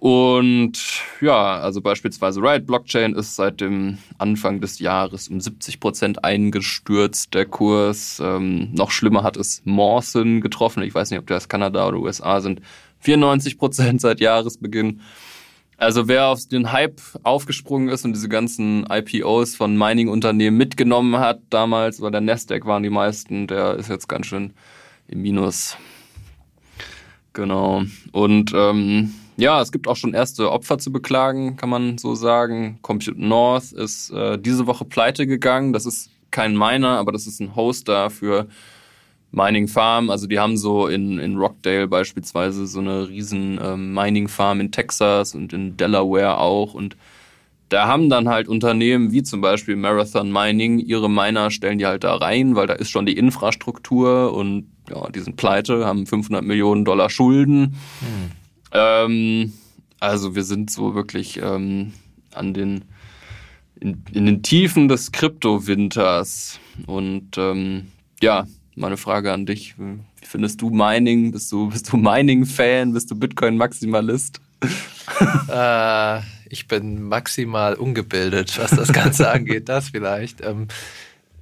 Und 0.00 1.02
ja, 1.20 1.58
also 1.58 1.80
beispielsweise 1.80 2.40
Riot 2.40 2.66
Blockchain 2.66 3.16
ist 3.16 3.34
seit 3.34 3.60
dem 3.60 3.98
Anfang 4.16 4.60
des 4.60 4.78
Jahres 4.78 5.26
um 5.26 5.40
70 5.40 5.80
Prozent 5.80 6.24
eingestürzt, 6.24 7.34
der 7.34 7.46
Kurs. 7.46 8.22
Ähm, 8.24 8.72
noch 8.74 8.92
schlimmer 8.92 9.24
hat 9.24 9.36
es 9.36 9.60
Mawson 9.64 10.40
getroffen. 10.40 10.84
Ich 10.84 10.94
weiß 10.94 11.10
nicht, 11.10 11.18
ob 11.18 11.26
die 11.26 11.34
aus 11.34 11.48
Kanada 11.48 11.88
oder 11.88 11.98
USA 11.98 12.40
sind. 12.40 12.60
94 13.00 13.58
Prozent 13.58 14.00
seit 14.00 14.20
Jahresbeginn. 14.20 15.00
Also 15.78 16.06
wer 16.06 16.28
auf 16.28 16.46
den 16.46 16.70
Hype 16.70 17.00
aufgesprungen 17.24 17.88
ist 17.88 18.04
und 18.04 18.12
diese 18.12 18.28
ganzen 18.28 18.86
IPOs 18.88 19.56
von 19.56 19.76
Mining-Unternehmen 19.76 20.56
mitgenommen 20.56 21.18
hat 21.18 21.40
damals, 21.50 22.00
weil 22.00 22.12
der 22.12 22.20
Nasdaq 22.20 22.66
waren 22.66 22.84
die 22.84 22.90
meisten, 22.90 23.48
der 23.48 23.74
ist 23.74 23.88
jetzt 23.88 24.08
ganz 24.08 24.26
schön 24.26 24.52
im 25.08 25.22
Minus. 25.22 25.76
Genau. 27.32 27.82
Und 28.12 28.52
ähm, 28.54 29.12
ja, 29.38 29.62
es 29.62 29.70
gibt 29.70 29.86
auch 29.86 29.96
schon 29.96 30.14
erste 30.14 30.50
Opfer 30.50 30.78
zu 30.78 30.90
beklagen, 30.90 31.56
kann 31.56 31.70
man 31.70 31.96
so 31.96 32.16
sagen. 32.16 32.80
Compute 32.82 33.14
North 33.16 33.72
ist 33.72 34.10
äh, 34.10 34.36
diese 34.36 34.66
Woche 34.66 34.84
pleite 34.84 35.26
gegangen. 35.28 35.72
Das 35.72 35.86
ist 35.86 36.10
kein 36.32 36.56
Miner, 36.56 36.98
aber 36.98 37.12
das 37.12 37.26
ist 37.26 37.40
ein 37.40 37.54
Hoster 37.54 38.10
für 38.10 38.48
Mining 39.30 39.68
Farm. 39.68 40.10
Also 40.10 40.26
die 40.26 40.40
haben 40.40 40.56
so 40.56 40.88
in, 40.88 41.20
in 41.20 41.36
Rockdale 41.36 41.86
beispielsweise 41.86 42.66
so 42.66 42.80
eine 42.80 43.08
riesen 43.08 43.60
ähm, 43.62 43.94
Mining 43.94 44.26
Farm 44.26 44.60
in 44.60 44.72
Texas 44.72 45.36
und 45.36 45.52
in 45.52 45.76
Delaware 45.76 46.38
auch. 46.38 46.74
Und 46.74 46.96
da 47.68 47.86
haben 47.86 48.10
dann 48.10 48.28
halt 48.28 48.48
Unternehmen 48.48 49.12
wie 49.12 49.22
zum 49.22 49.40
Beispiel 49.40 49.76
Marathon 49.76 50.32
Mining 50.32 50.80
ihre 50.80 51.08
Miner 51.08 51.52
stellen 51.52 51.78
die 51.78 51.86
halt 51.86 52.02
da 52.02 52.16
rein, 52.16 52.56
weil 52.56 52.66
da 52.66 52.74
ist 52.74 52.90
schon 52.90 53.06
die 53.06 53.16
Infrastruktur 53.16 54.34
und 54.34 54.66
ja, 54.90 55.08
die 55.10 55.20
sind 55.20 55.36
pleite, 55.36 55.86
haben 55.86 56.06
500 56.06 56.42
Millionen 56.42 56.84
Dollar 56.84 57.08
Schulden. 57.08 57.76
Hm. 58.00 58.32
Ähm, 58.72 59.52
also 60.00 60.34
wir 60.34 60.44
sind 60.44 60.70
so 60.70 60.94
wirklich 60.94 61.40
ähm, 61.42 61.92
an 62.32 62.54
den 62.54 62.84
in, 63.80 64.02
in, 64.12 64.26
den 64.26 64.42
Tiefen 64.42 64.88
des 64.88 65.12
Kryptowinters. 65.12 66.58
Und 66.86 67.38
ähm, 67.38 67.88
ja, 68.20 68.46
meine 68.74 68.96
Frage 68.96 69.32
an 69.32 69.46
dich: 69.46 69.78
Wie 69.78 69.98
findest 70.22 70.60
du 70.60 70.70
Mining? 70.70 71.32
Bist 71.32 71.52
du, 71.52 71.68
bist 71.68 71.92
du 71.92 71.96
Mining-Fan? 71.96 72.92
Bist 72.92 73.10
du 73.10 73.14
Bitcoin-Maximalist? 73.14 74.40
äh, 75.48 76.20
ich 76.50 76.66
bin 76.66 77.02
maximal 77.02 77.74
ungebildet, 77.74 78.58
was 78.58 78.72
das 78.72 78.92
Ganze 78.92 79.30
angeht. 79.32 79.68
Das 79.68 79.90
vielleicht. 79.90 80.40
Ähm, 80.40 80.68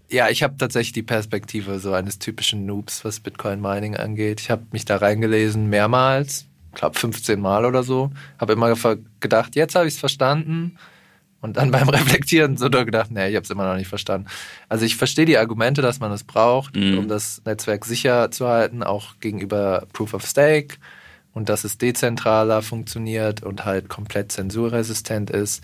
ja, 0.08 0.28
ich 0.28 0.42
habe 0.42 0.56
tatsächlich 0.56 0.92
die 0.92 1.02
Perspektive 1.02 1.80
so 1.80 1.92
eines 1.92 2.18
typischen 2.18 2.66
Noobs, 2.66 3.04
was 3.04 3.20
Bitcoin 3.20 3.60
Mining 3.60 3.96
angeht. 3.96 4.40
Ich 4.40 4.50
habe 4.50 4.66
mich 4.70 4.84
da 4.84 4.96
reingelesen 4.96 5.68
mehrmals 5.68 6.46
glaube 6.76 6.98
15 6.98 7.40
Mal 7.40 7.64
oder 7.64 7.82
so. 7.82 8.10
Habe 8.38 8.52
immer 8.52 8.74
gedacht, 9.20 9.56
jetzt 9.56 9.74
habe 9.74 9.88
ich 9.88 9.94
es 9.94 10.00
verstanden. 10.00 10.78
Und 11.40 11.56
dann 11.56 11.70
beim 11.72 11.88
Reflektieren 11.88 12.56
so 12.56 12.70
gedacht, 12.70 13.10
nee, 13.10 13.28
ich 13.28 13.34
habe 13.34 13.44
es 13.44 13.50
immer 13.50 13.66
noch 13.66 13.76
nicht 13.76 13.88
verstanden. 13.88 14.28
Also 14.68 14.84
ich 14.84 14.96
verstehe 14.96 15.24
die 15.24 15.38
Argumente, 15.38 15.82
dass 15.82 16.00
man 16.00 16.12
es 16.12 16.22
braucht, 16.22 16.76
mhm. 16.76 16.98
um 16.98 17.08
das 17.08 17.42
Netzwerk 17.44 17.84
sicher 17.84 18.30
zu 18.30 18.46
halten, 18.46 18.82
auch 18.82 19.18
gegenüber 19.20 19.86
Proof 19.92 20.14
of 20.14 20.24
Stake 20.24 20.76
und 21.34 21.48
dass 21.48 21.64
es 21.64 21.78
dezentraler 21.78 22.62
funktioniert 22.62 23.42
und 23.42 23.64
halt 23.64 23.88
komplett 23.88 24.32
zensurresistent 24.32 25.30
ist. 25.30 25.62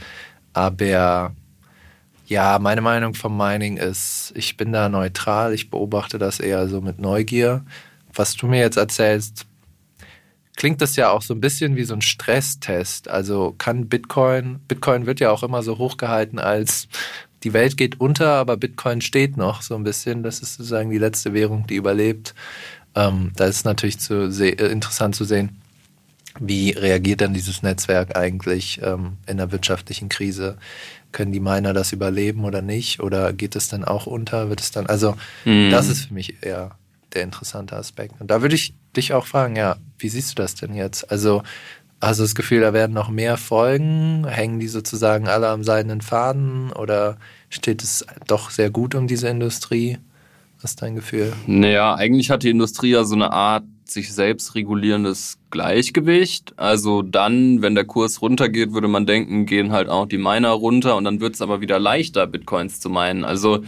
Aber 0.53 1.33
ja, 2.27 2.59
meine 2.59 2.81
Meinung 2.81 3.15
vom 3.15 3.37
Mining 3.37 3.77
ist, 3.77 4.33
ich 4.35 4.57
bin 4.57 4.73
da 4.73 4.89
neutral, 4.89 5.53
ich 5.53 5.71
beobachte 5.71 6.19
das 6.19 6.41
eher 6.41 6.69
so 6.69 6.81
mit 6.81 6.99
Neugier. 6.99 7.65
Was 8.15 8.37
du 8.37 8.47
mir 8.47 8.61
jetzt 8.61 8.77
erzählst, 8.77 9.47
klingt 10.57 10.81
das 10.81 10.97
ja 10.97 11.11
auch 11.11 11.23
so 11.23 11.35
ein 11.35 11.41
bisschen 11.41 11.77
wie 11.77 11.85
so 11.85 11.95
ein 11.95 12.03
Stresstest. 12.03 13.09
Also 13.09 13.55
kann 13.57 13.89
Bitcoin, 13.89 14.61
Bitcoin 14.69 15.07
wird 15.07 15.21
ja 15.21 15.31
auch 15.31 15.43
immer 15.43 15.63
so 15.63 15.79
hochgehalten 15.79 16.39
als 16.39 16.89
die 17.43 17.53
Welt 17.53 17.77
geht 17.77 18.01
unter, 18.01 18.35
aber 18.35 18.57
Bitcoin 18.57 19.01
steht 19.01 19.37
noch 19.37 19.63
so 19.63 19.75
ein 19.75 19.83
bisschen. 19.83 20.23
Das 20.23 20.41
ist 20.41 20.55
sozusagen 20.55 20.91
die 20.91 20.99
letzte 20.99 21.35
Währung, 21.35 21.67
die 21.67 21.77
überlebt. 21.77 22.35
Ähm, 22.95 23.33
da 23.37 23.47
ist 23.47 23.65
natürlich 23.65 23.99
zu 23.99 24.29
äh, 24.29 24.71
interessant 24.71 25.17
zu 25.17 25.25
sehen, 25.25 25.61
wie 26.39 26.71
reagiert 26.71 27.21
dann 27.21 27.35
dieses 27.35 27.63
Netzwerk 27.63 28.17
eigentlich 28.17 28.81
ähm, 28.83 29.19
in 29.27 29.39
der 29.39 29.53
wirtschaftlichen 29.53 30.09
Krise? 30.09 30.57
Können 31.11 31.33
die 31.33 31.41
Miner 31.41 31.75
das 31.75 31.93
überleben 31.93 32.45
oder 32.45 32.63
nicht? 32.63 33.01
Oder 33.01 33.33
geht 33.33 33.57
es 33.57 33.69
dann 33.69 33.85
auch 33.85 34.07
unter? 34.07 34.49
Wird 34.49 34.61
es 34.61 34.71
dann, 34.71 34.87
also 34.87 35.17
mhm. 35.45 35.71
das 35.71 35.89
ist 35.89 36.07
für 36.07 36.15
mich 36.15 36.43
eher 36.43 36.77
der 37.13 37.23
interessante 37.23 37.77
Aspekt. 37.77 38.21
Und 38.21 38.31
da 38.31 38.41
würde 38.41 38.55
ich 38.55 38.75
dich 38.97 39.13
auch 39.13 39.27
fragen, 39.27 39.57
ja, 39.57 39.77
wie 39.99 40.09
siehst 40.09 40.31
du 40.31 40.43
das 40.43 40.55
denn 40.55 40.75
jetzt? 40.75 41.11
Also 41.11 41.43
hast 42.01 42.19
du 42.19 42.25
das 42.25 42.35
Gefühl, 42.35 42.61
da 42.61 42.73
werden 42.73 42.93
noch 42.93 43.09
mehr 43.09 43.37
Folgen? 43.37 44.27
Hängen 44.27 44.61
die 44.61 44.69
sozusagen 44.69 45.29
alle 45.29 45.49
am 45.49 45.65
seidenen 45.65 46.01
Faden 46.01 46.73
oder 46.73 47.17
steht 47.49 47.83
es 47.83 48.05
doch 48.27 48.51
sehr 48.51 48.71
gut 48.71 48.95
um 48.95 49.07
diese 49.07 49.29
Industrie? 49.29 49.99
Was 50.61 50.73
ist 50.73 50.83
dein 50.83 50.95
Gefühl? 50.95 51.33
Naja, 51.47 51.95
eigentlich 51.95 52.31
hat 52.31 52.43
die 52.43 52.51
Industrie 52.51 52.91
ja 52.91 53.05
so 53.05 53.15
eine 53.15 53.33
Art 53.33 53.65
sich 53.85 54.13
selbst 54.13 54.55
regulierendes 54.55 55.39
Gleichgewicht. 55.51 56.55
Also 56.57 57.03
dann, 57.03 57.63
wenn 57.63 57.75
der 57.75 57.85
Kurs 57.85 58.23
runtergeht, 58.23 58.73
würde 58.73 58.89
man 58.89 59.07
denken, 59.07 59.47
gehen 59.47 59.73
halt 59.73 59.89
auch 59.89 60.07
die 60.07 60.19
Miner 60.19 60.51
runter 60.51 60.97
und 60.97 61.05
dann 61.05 61.21
wird 61.21 61.35
es 61.35 61.43
aber 61.43 61.61
wieder 61.61 61.79
leichter, 61.79 62.27
Bitcoins 62.27 62.81
zu 62.81 62.89
meinen. 62.89 63.25
Also 63.25 63.65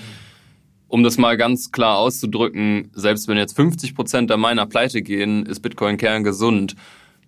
um 0.89 1.03
das 1.03 1.19
mal 1.19 1.37
ganz 1.37 1.73
klar 1.73 1.99
auszudrücken, 1.99 2.91
selbst 2.95 3.29
wenn 3.29 3.37
jetzt 3.37 3.57
50 3.57 3.95
Prozent 3.95 4.31
der 4.31 4.37
Miner 4.37 4.67
pleite 4.67 5.03
gehen, 5.03 5.47
ist 5.47 5.61
Bitcoin 5.61 5.97
kerngesund. 5.97 6.77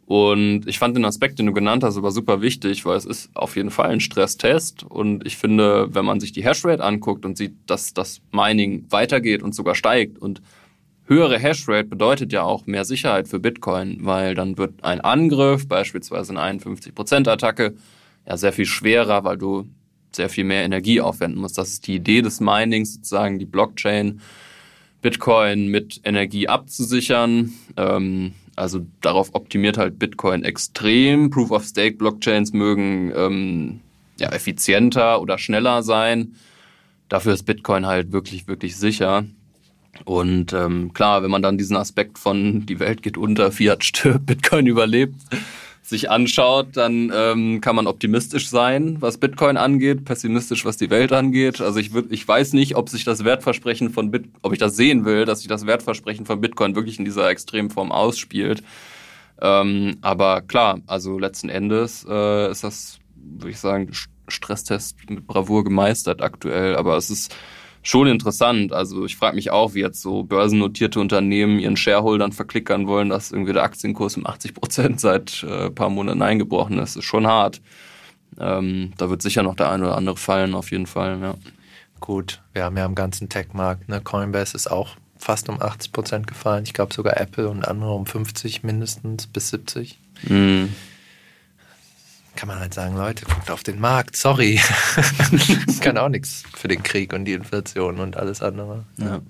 Und 0.07 0.69
ich 0.69 0.79
fand 0.79 0.97
den 0.97 1.05
Aspekt, 1.05 1.41
den 1.41 1.47
du 1.47 1.53
genannt 1.53 1.83
hast, 1.83 1.97
aber 1.97 2.13
super 2.13 2.41
wichtig, 2.41 2.87
weil 2.87 2.97
es 2.97 3.05
ist 3.05 3.31
auf 3.35 3.57
jeden 3.57 3.71
Fall 3.71 3.91
ein 3.91 3.99
Stresstest. 3.99 4.85
Und 4.85 5.27
ich 5.27 5.37
finde, 5.37 5.93
wenn 5.93 6.05
man 6.05 6.21
sich 6.21 6.31
die 6.31 6.45
Hashrate 6.45 6.83
anguckt 6.83 7.25
und 7.25 7.37
sieht, 7.37 7.55
dass 7.67 7.93
das 7.93 8.21
Mining 8.31 8.87
weitergeht 8.91 9.43
und 9.43 9.53
sogar 9.53 9.75
steigt 9.75 10.19
und 10.19 10.41
höhere 11.07 11.39
Hashrate 11.39 11.89
bedeutet 11.89 12.33
ja 12.33 12.43
auch 12.43 12.67
mehr 12.67 12.85
Sicherheit 12.85 13.27
für 13.27 13.41
Bitcoin, 13.41 13.99
weil 14.03 14.37
dann 14.37 14.59
wird 14.59 14.85
ein 14.85 15.01
Angriff, 15.01 15.67
beispielsweise 15.67 16.39
eine 16.39 16.61
51%-Attacke, 16.61 17.75
ja 18.29 18.37
sehr 18.37 18.53
viel 18.53 18.67
schwerer, 18.67 19.25
weil 19.25 19.39
du 19.39 19.69
sehr 20.17 20.29
viel 20.29 20.45
mehr 20.45 20.65
Energie 20.65 21.01
aufwenden 21.01 21.41
muss. 21.41 21.53
Das 21.53 21.71
ist 21.71 21.87
die 21.87 21.97
Idee 21.97 22.23
des 22.23 22.41
Minings, 22.41 22.95
sozusagen 22.95 23.39
die 23.39 23.47
Blockchain, 23.47 24.21
Bitcoin 25.03 25.69
mit 25.69 26.01
Energie 26.05 26.49
abzusichern. 26.49 27.53
Ähm, 27.77 28.33
also 28.57 28.87
darauf 29.03 29.35
optimiert 29.35 29.79
halt 29.79 29.99
Bitcoin 29.99 30.43
extrem. 30.43 31.31
Proof 31.31 31.51
of 31.51 31.65
Stake 31.65 31.97
Blockchains 31.97 32.53
mögen 32.53 33.13
ähm, 33.15 33.81
ja, 34.19 34.31
effizienter 34.31 35.21
oder 35.21 35.39
schneller 35.39 35.83
sein. 35.83 36.35
Dafür 37.09 37.35
ist 37.35 37.45
Bitcoin 37.45 37.87
halt 37.87 38.13
wirklich, 38.13 38.49
wirklich 38.49 38.77
sicher. 38.77 39.25
Und 40.05 40.53
ähm, 40.53 40.93
klar, 40.93 41.23
wenn 41.23 41.31
man 41.31 41.43
dann 41.43 41.59
diesen 41.59 41.77
Aspekt 41.77 42.19
von 42.19 42.67
die 42.67 42.81
Welt 42.81 43.03
geht 43.03 43.17
unter, 43.17 43.53
Fiat 43.53 43.85
stirbt, 43.85 44.27
Bitcoin 44.27 44.67
überlebt, 44.67 45.21
sich 45.89 46.11
anschaut, 46.11 46.77
dann 46.77 47.13
ähm, 47.15 47.61
kann 47.61 47.77
man 47.77 47.87
optimistisch 47.87 48.49
sein, 48.49 48.97
was 49.01 49.19
Bitcoin 49.19 49.57
angeht, 49.57 50.05
pessimistisch, 50.05 50.65
was 50.65 50.77
die 50.77 50.91
Welt 50.91 51.13
angeht. 51.13 51.61
Also 51.61 51.79
ich, 51.79 51.91
ich 52.11 52.27
weiß 52.27 52.55
nicht, 52.55 52.75
ob 52.77 52.89
sich 52.89 53.05
das 53.05 53.25
Wertversprechen 53.25 53.91
von 53.91 54.11
Bit, 54.11 54.25
ob 54.43 54.53
ich 54.53 54.59
das 54.59 54.75
sehen 54.75 55.05
will, 55.05 55.25
dass 55.25 55.41
sich 55.41 55.49
das 55.49 55.67
Wertversprechen 55.67 56.27
von 56.27 56.41
Bitcoin 56.41 56.75
wirklich 56.75 56.99
in 56.99 57.05
dieser 57.05 57.29
Extremform 57.31 57.93
ausspielt. 57.93 58.65
Ähm, 59.41 59.99
aber 60.01 60.43
klar, 60.43 60.81
also 60.87 61.19
letzten 61.19 61.49
Endes 61.49 62.05
äh, 62.09 62.51
ist 62.51 62.65
das, 62.65 62.99
würde 63.15 63.51
ich 63.51 63.59
sagen, 63.59 63.93
Stresstest 64.29 64.97
mit 65.09 65.27
Bravour 65.27 65.63
gemeistert 65.63 66.21
aktuell. 66.21 66.75
Aber 66.75 66.97
es 66.97 67.11
ist 67.11 67.35
schon 67.87 68.09
interessant. 68.09 68.73
Also 68.73 69.05
ich 69.05 69.17
frage 69.17 69.37
mich 69.37 69.51
auch, 69.51 69.75
wie 69.75 69.81
jetzt 69.81 70.03
so 70.03 70.25
börsennotierte 70.25 70.99
Unternehmen 70.99 71.59
ihren 71.59 71.77
Shareholdern 71.77 72.33
verklickern 72.33 72.89
wollen, 72.89 73.09
dass 73.09 73.31
irgendwie 73.31 73.53
der 73.53 73.63
Aktienkurs 73.63 74.17
um 74.17 74.27
80 74.27 74.55
Prozent 74.55 75.01
seit 75.01 75.45
äh, 75.45 75.71
paar 75.71 75.89
Monaten 75.89 76.21
eingebrochen 76.21 76.79
ist. 76.79 76.97
ist 76.97 77.05
schon 77.05 77.27
hart. 77.27 77.61
Ähm, 78.39 78.93
da 78.97 79.09
wird 79.09 79.23
sicher 79.23 79.45
noch 79.45 79.55
der 79.55 79.71
eine 79.71 79.85
oder 79.85 79.97
andere 79.97 80.17
fallen, 80.17 80.55
auf 80.55 80.73
jeden 80.73 80.87
Fall. 80.87 81.21
Ja. 81.21 81.35
Gut, 82.01 82.43
wir 82.53 82.65
haben 82.65 82.77
ja 82.77 82.85
am 82.85 82.97
ganzen 82.97 83.29
Tech-Markt, 83.29 83.89
ne? 83.89 84.01
Coinbase 84.01 84.57
ist 84.57 84.71
auch 84.71 84.97
fast 85.17 85.49
um 85.49 85.63
80 85.63 85.93
Prozent 85.93 86.27
gefallen. 86.27 86.65
Ich 86.65 86.75
glaube 86.75 86.93
sogar 86.93 87.19
Apple 87.19 87.49
und 87.49 87.67
andere 87.67 87.93
um 87.93 88.05
50 88.05 88.65
mindestens 88.65 89.29
bis 89.29 89.51
70. 89.51 89.99
Mhm 90.29 90.75
kann 92.37 92.49
man 92.49 92.61
halt 92.61 92.75
sagen, 92.75 92.97
Leute, 92.97 93.25
guckt 93.25 93.51
auf 93.51 93.63
den 93.63 93.81
Markt, 93.81 94.17
sorry. 94.17 94.61
kann 95.87 95.99
auch 95.99 96.09
nichts 96.09 96.43
für 96.53 96.67
den 96.67 96.83
Krieg 96.83 97.13
und 97.13 97.27
die 97.27 97.33
Inflation 97.33 98.01
und 98.01 98.17
alles 98.17 98.43
andere. 98.43 98.87
Ja, 98.97 99.21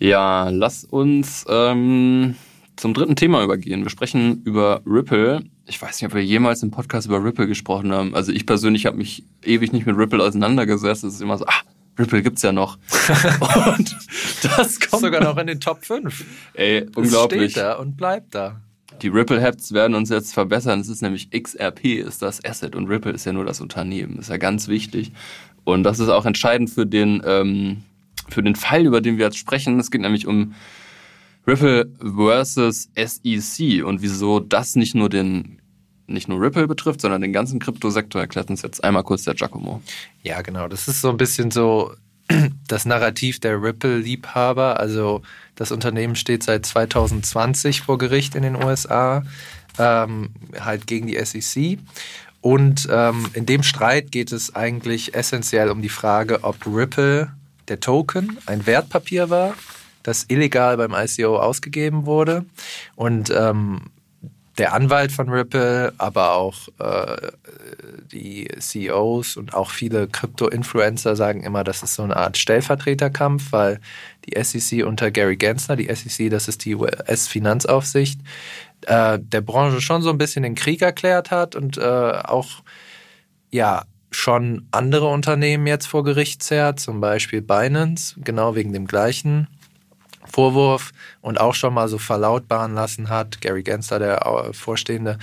ja 0.00 0.48
lass 0.48 0.82
uns 0.82 1.44
ähm, 1.48 2.34
zum 2.74 2.94
dritten 2.94 3.14
Thema 3.14 3.44
übergehen. 3.44 3.84
Wir 3.84 3.90
sprechen 3.90 4.42
über 4.42 4.82
Ripple. 4.84 5.44
Ich 5.66 5.80
weiß 5.80 6.02
nicht, 6.02 6.10
ob 6.10 6.14
wir 6.14 6.24
jemals 6.24 6.64
im 6.64 6.72
Podcast 6.72 7.06
über 7.06 7.22
Ripple 7.22 7.46
gesprochen 7.46 7.92
haben. 7.92 8.12
Also 8.16 8.32
ich 8.32 8.44
persönlich 8.44 8.86
habe 8.86 8.96
mich 8.96 9.22
ewig 9.44 9.72
nicht 9.72 9.86
mit 9.86 9.96
Ripple 9.96 10.20
auseinandergesetzt. 10.20 11.04
Es 11.04 11.14
ist 11.14 11.22
immer 11.22 11.38
so, 11.38 11.46
ah, 11.46 11.62
Ripple 11.96 12.22
gibt's 12.22 12.42
ja 12.42 12.50
noch. 12.50 12.76
und 13.78 13.96
das 14.42 14.80
kommt 14.80 15.02
sogar 15.02 15.22
noch 15.22 15.36
in 15.36 15.46
den 15.46 15.60
Top 15.60 15.84
5. 15.84 16.24
Ey, 16.54 16.86
unglaublich. 16.96 17.52
Steht 17.52 17.62
da 17.62 17.74
und 17.74 17.96
bleibt 17.96 18.34
da. 18.34 18.60
Die 19.02 19.08
Ripple-Hats 19.08 19.72
werden 19.72 19.94
uns 19.94 20.10
jetzt 20.10 20.32
verbessern. 20.32 20.80
Es 20.80 20.88
ist 20.88 21.02
nämlich 21.02 21.30
XRP 21.30 21.84
ist 21.96 22.22
das 22.22 22.44
Asset 22.44 22.74
und 22.74 22.88
Ripple 22.88 23.12
ist 23.12 23.26
ja 23.26 23.32
nur 23.32 23.44
das 23.44 23.60
Unternehmen. 23.60 24.18
Ist 24.18 24.30
ja 24.30 24.36
ganz 24.36 24.68
wichtig. 24.68 25.12
Und 25.64 25.82
das 25.82 25.98
ist 25.98 26.08
auch 26.08 26.26
entscheidend 26.26 26.70
für 26.70 26.86
den, 26.86 27.22
ähm, 27.24 27.82
für 28.28 28.42
den 28.42 28.56
Fall, 28.56 28.86
über 28.86 29.00
den 29.00 29.18
wir 29.18 29.26
jetzt 29.26 29.38
sprechen. 29.38 29.78
Es 29.78 29.90
geht 29.90 30.00
nämlich 30.00 30.26
um 30.26 30.54
Ripple 31.46 31.90
versus 32.00 32.88
SEC 32.96 33.84
und 33.84 34.02
wieso 34.02 34.40
das 34.40 34.76
nicht 34.76 34.94
nur 34.94 35.08
den 35.08 35.60
nicht 36.08 36.28
nur 36.28 36.40
Ripple 36.40 36.68
betrifft, 36.68 37.00
sondern 37.00 37.20
den 37.20 37.32
ganzen 37.32 37.58
Kryptosektor 37.58 38.20
erklärt 38.20 38.48
uns 38.48 38.62
jetzt 38.62 38.84
einmal 38.84 39.02
kurz 39.02 39.24
der 39.24 39.34
Giacomo. 39.34 39.82
Ja, 40.22 40.40
genau. 40.42 40.68
Das 40.68 40.86
ist 40.86 41.00
so 41.00 41.10
ein 41.10 41.16
bisschen 41.16 41.50
so 41.50 41.94
das 42.68 42.84
Narrativ 42.84 43.40
der 43.40 43.60
Ripple-Liebhaber. 43.60 44.78
Also 44.78 45.22
das 45.56 45.72
Unternehmen 45.72 46.14
steht 46.14 46.42
seit 46.42 46.64
2020 46.64 47.82
vor 47.82 47.98
Gericht 47.98 48.34
in 48.34 48.42
den 48.42 48.56
USA, 48.56 49.24
ähm, 49.78 50.30
halt 50.60 50.86
gegen 50.86 51.06
die 51.06 51.18
SEC. 51.24 51.78
Und 52.40 52.88
ähm, 52.90 53.28
in 53.32 53.46
dem 53.46 53.62
Streit 53.62 54.12
geht 54.12 54.30
es 54.30 54.54
eigentlich 54.54 55.14
essentiell 55.14 55.70
um 55.70 55.82
die 55.82 55.88
Frage, 55.88 56.44
ob 56.44 56.64
Ripple, 56.66 57.32
der 57.68 57.80
Token, 57.80 58.38
ein 58.46 58.66
Wertpapier 58.66 59.30
war, 59.30 59.54
das 60.04 60.26
illegal 60.28 60.76
beim 60.76 60.94
ICO 60.94 61.38
ausgegeben 61.38 62.06
wurde. 62.06 62.44
Und 62.94 63.30
ähm, 63.30 63.80
der 64.58 64.72
Anwalt 64.72 65.12
von 65.12 65.28
Ripple, 65.28 65.92
aber 65.98 66.34
auch 66.34 66.68
äh, 66.78 67.30
die 68.10 68.48
CEOs 68.58 69.36
und 69.36 69.54
auch 69.54 69.70
viele 69.70 70.08
Krypto-Influencer 70.08 71.14
sagen 71.14 71.42
immer, 71.42 71.62
das 71.64 71.82
ist 71.82 71.94
so 71.94 72.02
eine 72.02 72.16
Art 72.16 72.38
Stellvertreterkampf, 72.38 73.52
weil 73.52 73.80
die 74.24 74.42
SEC 74.42 74.84
unter 74.86 75.10
Gary 75.10 75.36
Gensler, 75.36 75.76
die 75.76 75.94
SEC, 75.94 76.30
das 76.30 76.48
ist 76.48 76.64
die 76.64 76.74
US-Finanzaufsicht, 76.74 78.20
äh, 78.86 79.18
der 79.20 79.40
Branche 79.42 79.80
schon 79.80 80.02
so 80.02 80.10
ein 80.10 80.18
bisschen 80.18 80.42
den 80.42 80.54
Krieg 80.54 80.80
erklärt 80.80 81.30
hat 81.30 81.54
und 81.54 81.76
äh, 81.76 81.82
auch 81.82 82.62
ja 83.50 83.84
schon 84.10 84.66
andere 84.70 85.08
Unternehmen 85.08 85.66
jetzt 85.66 85.86
vor 85.86 86.02
Gericht 86.02 86.42
zerrt, 86.42 86.80
zum 86.80 87.00
Beispiel 87.00 87.42
Binance, 87.42 88.16
genau 88.22 88.54
wegen 88.54 88.72
dem 88.72 88.86
gleichen 88.86 89.48
Vorwurf 90.30 90.92
und 91.20 91.40
auch 91.40 91.54
schon 91.54 91.74
mal 91.74 91.88
so 91.88 91.98
verlautbaren 91.98 92.74
lassen 92.74 93.08
hat, 93.08 93.40
Gary 93.40 93.62
Gensler, 93.62 93.98
der 93.98 94.50
Vorstehende 94.52 95.18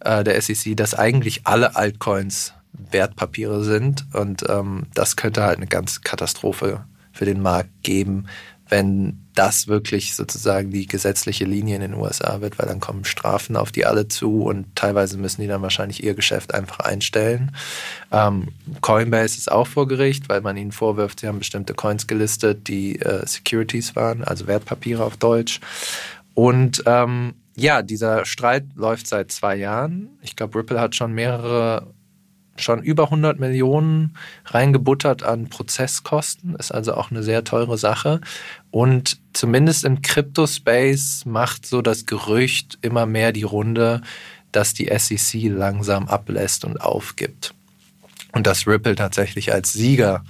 äh, 0.00 0.24
der 0.24 0.40
SEC, 0.40 0.76
dass 0.76 0.94
eigentlich 0.94 1.46
alle 1.46 1.76
Altcoins 1.76 2.54
Wertpapiere 2.72 3.62
sind 3.62 4.06
und 4.12 4.44
ähm, 4.48 4.86
das 4.94 5.16
könnte 5.16 5.42
halt 5.42 5.58
eine 5.58 5.66
ganz 5.66 6.02
Katastrophe 6.02 6.84
für 7.12 7.24
den 7.24 7.40
Markt 7.40 7.70
geben, 7.82 8.26
wenn 8.68 9.20
das 9.34 9.68
wirklich 9.68 10.14
sozusagen 10.14 10.70
die 10.70 10.86
gesetzliche 10.86 11.44
Linie 11.44 11.76
in 11.76 11.80
den 11.82 11.94
USA 11.94 12.40
wird, 12.40 12.58
weil 12.58 12.66
dann 12.66 12.80
kommen 12.80 13.04
Strafen 13.04 13.56
auf 13.56 13.72
die 13.72 13.84
alle 13.84 14.08
zu 14.08 14.44
und 14.44 14.74
teilweise 14.74 15.18
müssen 15.18 15.42
die 15.42 15.48
dann 15.48 15.62
wahrscheinlich 15.62 16.02
ihr 16.02 16.14
Geschäft 16.14 16.54
einfach 16.54 16.80
einstellen. 16.80 17.54
Ähm, 18.12 18.48
Coinbase 18.80 19.36
ist 19.36 19.50
auch 19.50 19.66
vor 19.66 19.88
Gericht, 19.88 20.28
weil 20.28 20.40
man 20.40 20.56
ihnen 20.56 20.72
vorwirft, 20.72 21.20
sie 21.20 21.28
haben 21.28 21.40
bestimmte 21.40 21.74
Coins 21.74 22.06
gelistet, 22.06 22.68
die 22.68 23.00
äh, 23.00 23.26
Securities 23.26 23.96
waren, 23.96 24.24
also 24.24 24.46
Wertpapiere 24.46 25.04
auf 25.04 25.16
Deutsch. 25.16 25.60
Und 26.34 26.82
ähm, 26.86 27.34
ja, 27.56 27.82
dieser 27.82 28.24
Streit 28.24 28.64
läuft 28.74 29.06
seit 29.06 29.30
zwei 29.30 29.56
Jahren. 29.56 30.18
Ich 30.22 30.36
glaube, 30.36 30.58
Ripple 30.58 30.80
hat 30.80 30.94
schon 30.96 31.12
mehrere 31.12 31.92
schon 32.56 32.82
über 32.82 33.04
100 33.04 33.38
Millionen 33.40 34.16
reingebuttert 34.46 35.22
an 35.22 35.48
Prozesskosten, 35.48 36.54
ist 36.56 36.72
also 36.72 36.94
auch 36.94 37.10
eine 37.10 37.22
sehr 37.22 37.44
teure 37.44 37.78
Sache. 37.78 38.20
Und 38.70 39.18
zumindest 39.32 39.84
im 39.84 40.02
Crypto-Space 40.02 41.24
macht 41.26 41.66
so 41.66 41.82
das 41.82 42.06
Gerücht 42.06 42.78
immer 42.82 43.06
mehr 43.06 43.32
die 43.32 43.42
Runde, 43.42 44.02
dass 44.52 44.74
die 44.74 44.90
SEC 44.96 45.50
langsam 45.50 46.08
ablässt 46.08 46.64
und 46.64 46.80
aufgibt. 46.80 47.54
Und 48.32 48.46
dass 48.46 48.66
Ripple 48.66 48.94
tatsächlich 48.94 49.52
als 49.52 49.72
Sieger 49.72 50.24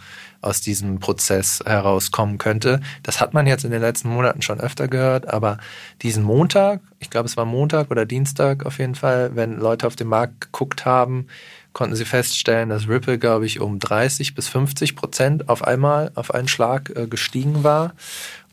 aus 0.45 0.61
diesem 0.61 1.01
Prozess 1.01 1.61
herauskommen 1.65 2.37
könnte. 2.39 2.81
Das 3.03 3.21
hat 3.21 3.33
man 3.33 3.47
jetzt 3.47 3.65
in 3.65 3.71
den 3.71 3.81
letzten 3.81 4.11
Monaten 4.11 4.43
schon 4.43 4.61
öfter 4.61 4.89
gehört, 4.89 5.27
aber 5.27 5.59
diesen 6.03 6.23
Montag, 6.23 6.81
ich 6.99 7.09
glaube 7.09 7.27
es 7.27 7.37
war 7.37 7.47
Montag 7.47 7.91
oder 7.91 8.05
Dienstag 8.05 8.67
auf 8.67 8.79
jeden 8.79 8.95
Fall, 8.95 9.35
wenn 9.35 9.59
Leute 9.59 9.87
auf 9.87 9.97
den 9.97 10.09
Markt 10.09 10.43
geguckt 10.43 10.85
haben, 10.85 11.29
konnten 11.75 11.97
sie 11.97 12.07
feststellen, 12.07 12.71
dass 12.71 12.89
Ripple, 12.89 13.19
glaube 13.19 13.45
ich, 13.45 13.61
um 13.61 13.79
30 13.79 14.35
bis 14.35 14.49
50 14.49 14.97
Prozent 14.97 15.49
auf 15.51 15.63
einmal, 15.63 16.11
auf 16.15 16.33
einen 16.33 16.49
Schlag 16.49 16.91
äh, 16.97 17.07
gestiegen 17.07 17.63
war. 17.63 17.95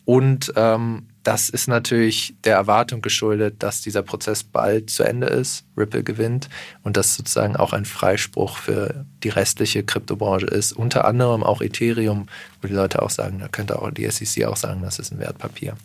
Und 0.04 0.52
ähm, 0.58 1.08
das 1.24 1.50
ist 1.50 1.68
natürlich 1.68 2.36
der 2.44 2.56
Erwartung 2.56 3.02
geschuldet, 3.02 3.62
dass 3.62 3.82
dieser 3.82 4.02
Prozess 4.02 4.44
bald 4.44 4.90
zu 4.90 5.04
Ende 5.04 5.28
ist, 5.28 5.66
Ripple 5.78 6.04
gewinnt 6.04 6.50
und 6.82 6.98
das 6.98 7.16
sozusagen 7.16 7.56
auch 7.56 7.74
ein 7.74 7.86
Freispruch 7.86 8.58
für 8.58 9.06
die 9.22 9.30
restliche 9.30 9.84
Kryptobranche 9.84 10.48
ist. 10.48 10.74
Unter 10.74 11.06
anderem 11.06 11.44
auch 11.44 11.62
Ethereum, 11.62 12.26
wo 12.62 12.68
die 12.68 12.74
Leute 12.74 13.04
auch 13.04 13.12
sagen, 13.12 13.38
da 13.40 13.48
könnte 13.48 13.80
auch 13.80 13.92
die 13.92 14.10
SEC 14.10 14.46
auch 14.46 14.58
sagen, 14.58 14.82
das 14.82 14.98
ist 14.98 15.12
ein 15.12 15.20
Wertpapier. 15.20 15.78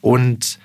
Und 0.00 0.60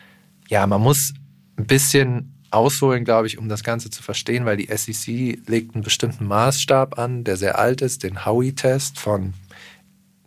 ja, 0.47 0.67
man 0.67 0.81
muss 0.81 1.15
ein 1.57 1.65
bisschen 1.65 2.34
ausholen, 2.55 3.03
glaube 3.03 3.27
ich, 3.27 3.37
um 3.37 3.49
das 3.49 3.63
Ganze 3.63 3.89
zu 3.89 4.01
verstehen, 4.01 4.45
weil 4.45 4.57
die 4.57 4.69
SEC 4.75 5.39
legt 5.47 5.75
einen 5.75 5.83
bestimmten 5.83 6.25
Maßstab 6.25 6.97
an, 6.97 7.23
der 7.23 7.37
sehr 7.37 7.59
alt 7.59 7.81
ist, 7.81 8.03
den 8.03 8.25
Howey-Test 8.25 8.99
von 8.99 9.33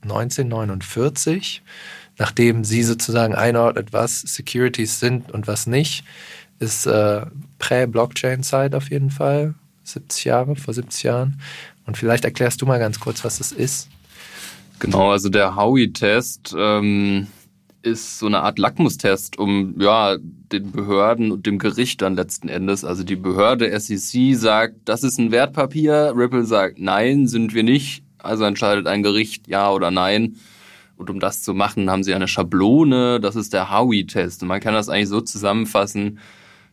1949, 0.02 1.62
nachdem 2.18 2.64
sie 2.64 2.82
sozusagen 2.82 3.34
einordnet, 3.34 3.92
was 3.92 4.20
Securities 4.20 5.00
sind 5.00 5.32
und 5.32 5.46
was 5.46 5.66
nicht, 5.66 6.04
ist 6.58 6.86
äh, 6.86 7.26
Prä-Blockchain-Zeit 7.58 8.74
auf 8.74 8.90
jeden 8.90 9.10
Fall, 9.10 9.54
70 9.84 10.24
Jahre, 10.24 10.56
vor 10.56 10.74
70 10.74 11.02
Jahren. 11.04 11.40
Und 11.86 11.96
vielleicht 11.96 12.24
erklärst 12.24 12.60
du 12.60 12.66
mal 12.66 12.78
ganz 12.78 13.00
kurz, 13.00 13.24
was 13.24 13.38
das 13.38 13.52
ist. 13.52 13.88
Genau, 14.78 15.10
also 15.10 15.28
der 15.28 15.56
Howey-Test 15.56 16.54
ähm, 16.56 17.26
ist 17.82 18.18
so 18.18 18.26
eine 18.26 18.40
Art 18.40 18.58
Lackmustest, 18.58 19.38
um 19.38 19.80
ja 19.80 20.16
den 20.20 20.72
Behörden 20.72 21.30
und 21.30 21.46
dem 21.46 21.58
Gericht 21.58 22.02
dann 22.02 22.16
letzten 22.16 22.48
Endes, 22.48 22.84
also 22.84 23.04
die 23.04 23.16
Behörde 23.16 23.78
SEC 23.78 24.34
sagt, 24.34 24.76
das 24.84 25.04
ist 25.04 25.18
ein 25.18 25.30
Wertpapier, 25.30 26.12
Ripple 26.16 26.44
sagt, 26.44 26.78
nein, 26.78 27.26
sind 27.26 27.54
wir 27.54 27.62
nicht, 27.62 28.02
also 28.18 28.44
entscheidet 28.44 28.86
ein 28.86 29.02
Gericht 29.02 29.48
ja 29.48 29.70
oder 29.70 29.90
nein. 29.90 30.36
Und 30.96 31.10
um 31.10 31.20
das 31.20 31.42
zu 31.42 31.54
machen, 31.54 31.88
haben 31.90 32.02
sie 32.02 32.12
eine 32.12 32.26
Schablone, 32.26 33.20
das 33.20 33.36
ist 33.36 33.52
der 33.52 33.70
Howey-Test. 33.70 34.42
Und 34.42 34.48
man 34.48 34.58
kann 34.58 34.74
das 34.74 34.88
eigentlich 34.88 35.08
so 35.08 35.20
zusammenfassen, 35.20 36.18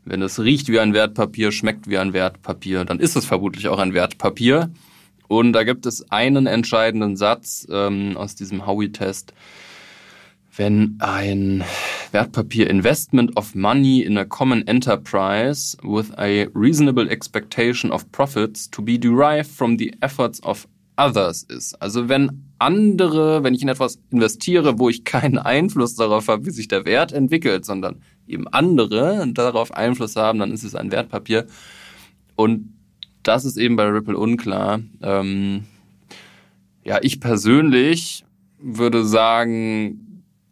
wenn 0.03 0.23
es 0.23 0.39
riecht 0.39 0.69
wie 0.69 0.79
ein 0.79 0.93
Wertpapier, 0.93 1.51
schmeckt 1.51 1.87
wie 1.87 1.99
ein 1.99 2.13
Wertpapier, 2.13 2.85
dann 2.85 2.99
ist 2.99 3.15
es 3.15 3.25
vermutlich 3.25 3.67
auch 3.67 3.77
ein 3.77 3.93
Wertpapier. 3.93 4.71
Und 5.27 5.53
da 5.53 5.63
gibt 5.63 5.85
es 5.85 6.11
einen 6.11 6.47
entscheidenden 6.47 7.17
Satz 7.17 7.67
ähm, 7.69 8.17
aus 8.17 8.35
diesem 8.35 8.65
Howey-Test, 8.65 9.33
wenn 10.57 10.95
ein 10.99 11.63
Wertpapier 12.11 12.69
Investment 12.69 13.35
of 13.35 13.55
Money 13.55 14.01
in 14.01 14.17
a 14.17 14.25
Common 14.25 14.65
Enterprise 14.67 15.77
with 15.83 16.11
a 16.17 16.47
reasonable 16.53 17.09
expectation 17.09 17.91
of 17.91 18.09
profits 18.11 18.69
to 18.71 18.81
be 18.81 18.97
derived 18.97 19.49
from 19.49 19.77
the 19.77 19.93
efforts 20.01 20.41
of 20.43 20.67
others 20.97 21.43
ist. 21.43 21.73
Also 21.81 22.07
wenn 22.07 22.45
andere, 22.57 23.43
wenn 23.43 23.53
ich 23.53 23.61
in 23.61 23.67
etwas 23.67 23.99
investiere, 24.11 24.79
wo 24.79 24.89
ich 24.89 25.03
keinen 25.03 25.37
Einfluss 25.37 25.95
darauf 25.95 26.27
habe, 26.29 26.45
wie 26.45 26.51
sich 26.51 26.67
der 26.67 26.85
Wert 26.85 27.11
entwickelt, 27.11 27.65
sondern 27.65 28.01
eben 28.27 28.47
andere 28.47 29.27
darauf 29.33 29.73
Einfluss 29.73 30.15
haben, 30.15 30.39
dann 30.39 30.51
ist 30.51 30.63
es 30.63 30.75
ein 30.75 30.91
Wertpapier. 30.91 31.47
Und 32.35 32.73
das 33.23 33.43
ist 33.43 33.57
eben 33.57 33.75
bei 33.75 33.85
Ripple 33.85 34.17
unklar. 34.17 34.79
Ähm, 35.01 35.65
ja, 36.83 36.99
ich 37.01 37.19
persönlich 37.19 38.23
würde 38.59 39.03
sagen, 39.03 40.04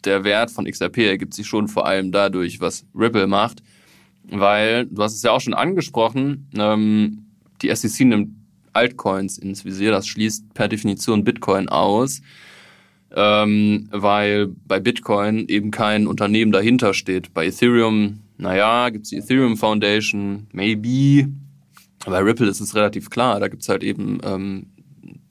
der 0.05 0.23
Wert 0.23 0.51
von 0.51 0.65
XRP 0.65 0.99
ergibt 0.99 1.33
sich 1.33 1.47
schon 1.47 1.67
vor 1.67 1.85
allem 1.85 2.11
dadurch, 2.11 2.59
was 2.61 2.85
Ripple 2.95 3.27
macht, 3.27 3.63
weil, 4.29 4.85
du 4.85 5.03
hast 5.03 5.15
es 5.15 5.23
ja 5.23 5.31
auch 5.31 5.41
schon 5.41 5.53
angesprochen, 5.53 6.47
ähm, 6.57 7.25
die 7.61 7.73
SEC 7.73 8.05
nimmt 8.05 8.29
Altcoins 8.73 9.37
ins 9.37 9.65
Visier, 9.65 9.91
das 9.91 10.07
schließt 10.07 10.53
per 10.53 10.67
Definition 10.67 11.23
Bitcoin 11.23 11.69
aus, 11.69 12.21
ähm, 13.15 13.87
weil 13.91 14.47
bei 14.47 14.79
Bitcoin 14.79 15.47
eben 15.47 15.71
kein 15.71 16.07
Unternehmen 16.07 16.51
dahinter 16.51 16.93
steht. 16.93 17.33
Bei 17.33 17.45
Ethereum, 17.45 18.19
naja, 18.37 18.89
gibt's 18.89 19.09
die 19.09 19.17
Ethereum 19.17 19.57
Foundation, 19.57 20.47
maybe, 20.51 21.29
bei 22.05 22.19
Ripple 22.19 22.49
ist 22.49 22.59
es 22.59 22.75
relativ 22.75 23.09
klar, 23.09 23.39
da 23.39 23.47
gibt's 23.47 23.69
halt 23.69 23.83
eben 23.83 24.19
ähm, 24.23 24.65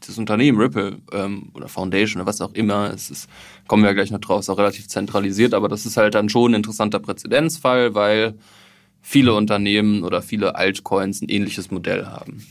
das 0.06 0.18
Unternehmen 0.18 0.58
Ripple 0.58 0.98
ähm, 1.12 1.50
oder 1.54 1.68
Foundation 1.68 2.20
oder 2.20 2.28
was 2.28 2.40
auch 2.40 2.52
immer, 2.54 2.92
es 2.92 3.10
ist, 3.10 3.28
kommen 3.66 3.82
wir 3.82 3.90
ja 3.90 3.94
gleich 3.94 4.10
noch 4.10 4.20
drauf, 4.20 4.40
ist 4.40 4.50
auch 4.50 4.58
relativ 4.58 4.88
zentralisiert, 4.88 5.54
aber 5.54 5.68
das 5.68 5.86
ist 5.86 5.96
halt 5.96 6.14
dann 6.14 6.28
schon 6.28 6.52
ein 6.52 6.56
interessanter 6.56 7.00
Präzedenzfall, 7.00 7.94
weil 7.94 8.34
viele 9.00 9.34
Unternehmen 9.34 10.04
oder 10.04 10.22
viele 10.22 10.54
Altcoins 10.54 11.22
ein 11.22 11.28
ähnliches 11.28 11.70
Modell 11.70 12.06
haben. 12.06 12.46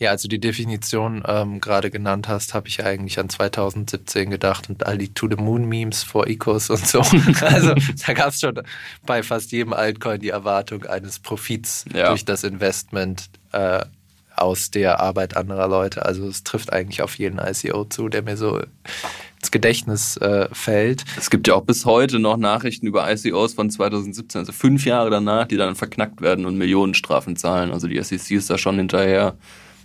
Ja, 0.00 0.10
also 0.10 0.26
die 0.26 0.40
Definition 0.40 1.22
ähm, 1.26 1.60
gerade 1.60 1.90
genannt 1.90 2.26
hast, 2.26 2.52
habe 2.52 2.66
ich 2.66 2.84
eigentlich 2.84 3.18
an 3.20 3.28
2017 3.28 4.28
gedacht 4.28 4.68
und 4.68 4.84
all 4.84 4.98
die 4.98 5.14
To 5.14 5.28
the 5.28 5.36
Moon 5.36 5.66
Memes 5.66 6.02
vor 6.02 6.26
Ecos 6.26 6.68
und 6.68 6.84
so. 6.84 6.98
also 7.40 7.74
da 8.06 8.12
gab 8.12 8.30
es 8.30 8.40
schon 8.40 8.60
bei 9.06 9.22
fast 9.22 9.52
jedem 9.52 9.72
Altcoin 9.72 10.18
die 10.18 10.30
Erwartung 10.30 10.84
eines 10.84 11.20
Profits 11.20 11.84
ja. 11.94 12.08
durch 12.08 12.24
das 12.24 12.42
Investment 12.42 13.30
äh, 13.52 13.84
aus 14.36 14.70
der 14.70 15.00
Arbeit 15.00 15.36
anderer 15.36 15.68
Leute. 15.68 16.04
Also 16.04 16.26
es 16.26 16.44
trifft 16.44 16.72
eigentlich 16.72 17.02
auf 17.02 17.18
jeden 17.18 17.38
ICO 17.38 17.84
zu, 17.84 18.08
der 18.08 18.22
mir 18.22 18.36
so 18.36 18.60
ins 19.40 19.50
Gedächtnis 19.50 20.16
äh, 20.16 20.48
fällt. 20.52 21.04
Es 21.18 21.30
gibt 21.30 21.46
ja 21.48 21.54
auch 21.54 21.64
bis 21.64 21.84
heute 21.84 22.18
noch 22.18 22.36
Nachrichten 22.36 22.86
über 22.86 23.10
ICOs 23.10 23.54
von 23.54 23.70
2017, 23.70 24.40
also 24.40 24.52
fünf 24.52 24.84
Jahre 24.84 25.10
danach, 25.10 25.46
die 25.46 25.56
dann 25.56 25.76
verknackt 25.76 26.20
werden 26.20 26.46
und 26.46 26.56
Millionenstrafen 26.56 27.36
zahlen. 27.36 27.72
Also 27.72 27.86
die 27.86 28.02
SEC 28.02 28.30
ist 28.32 28.50
da 28.50 28.58
schon 28.58 28.76
hinterher. 28.76 29.36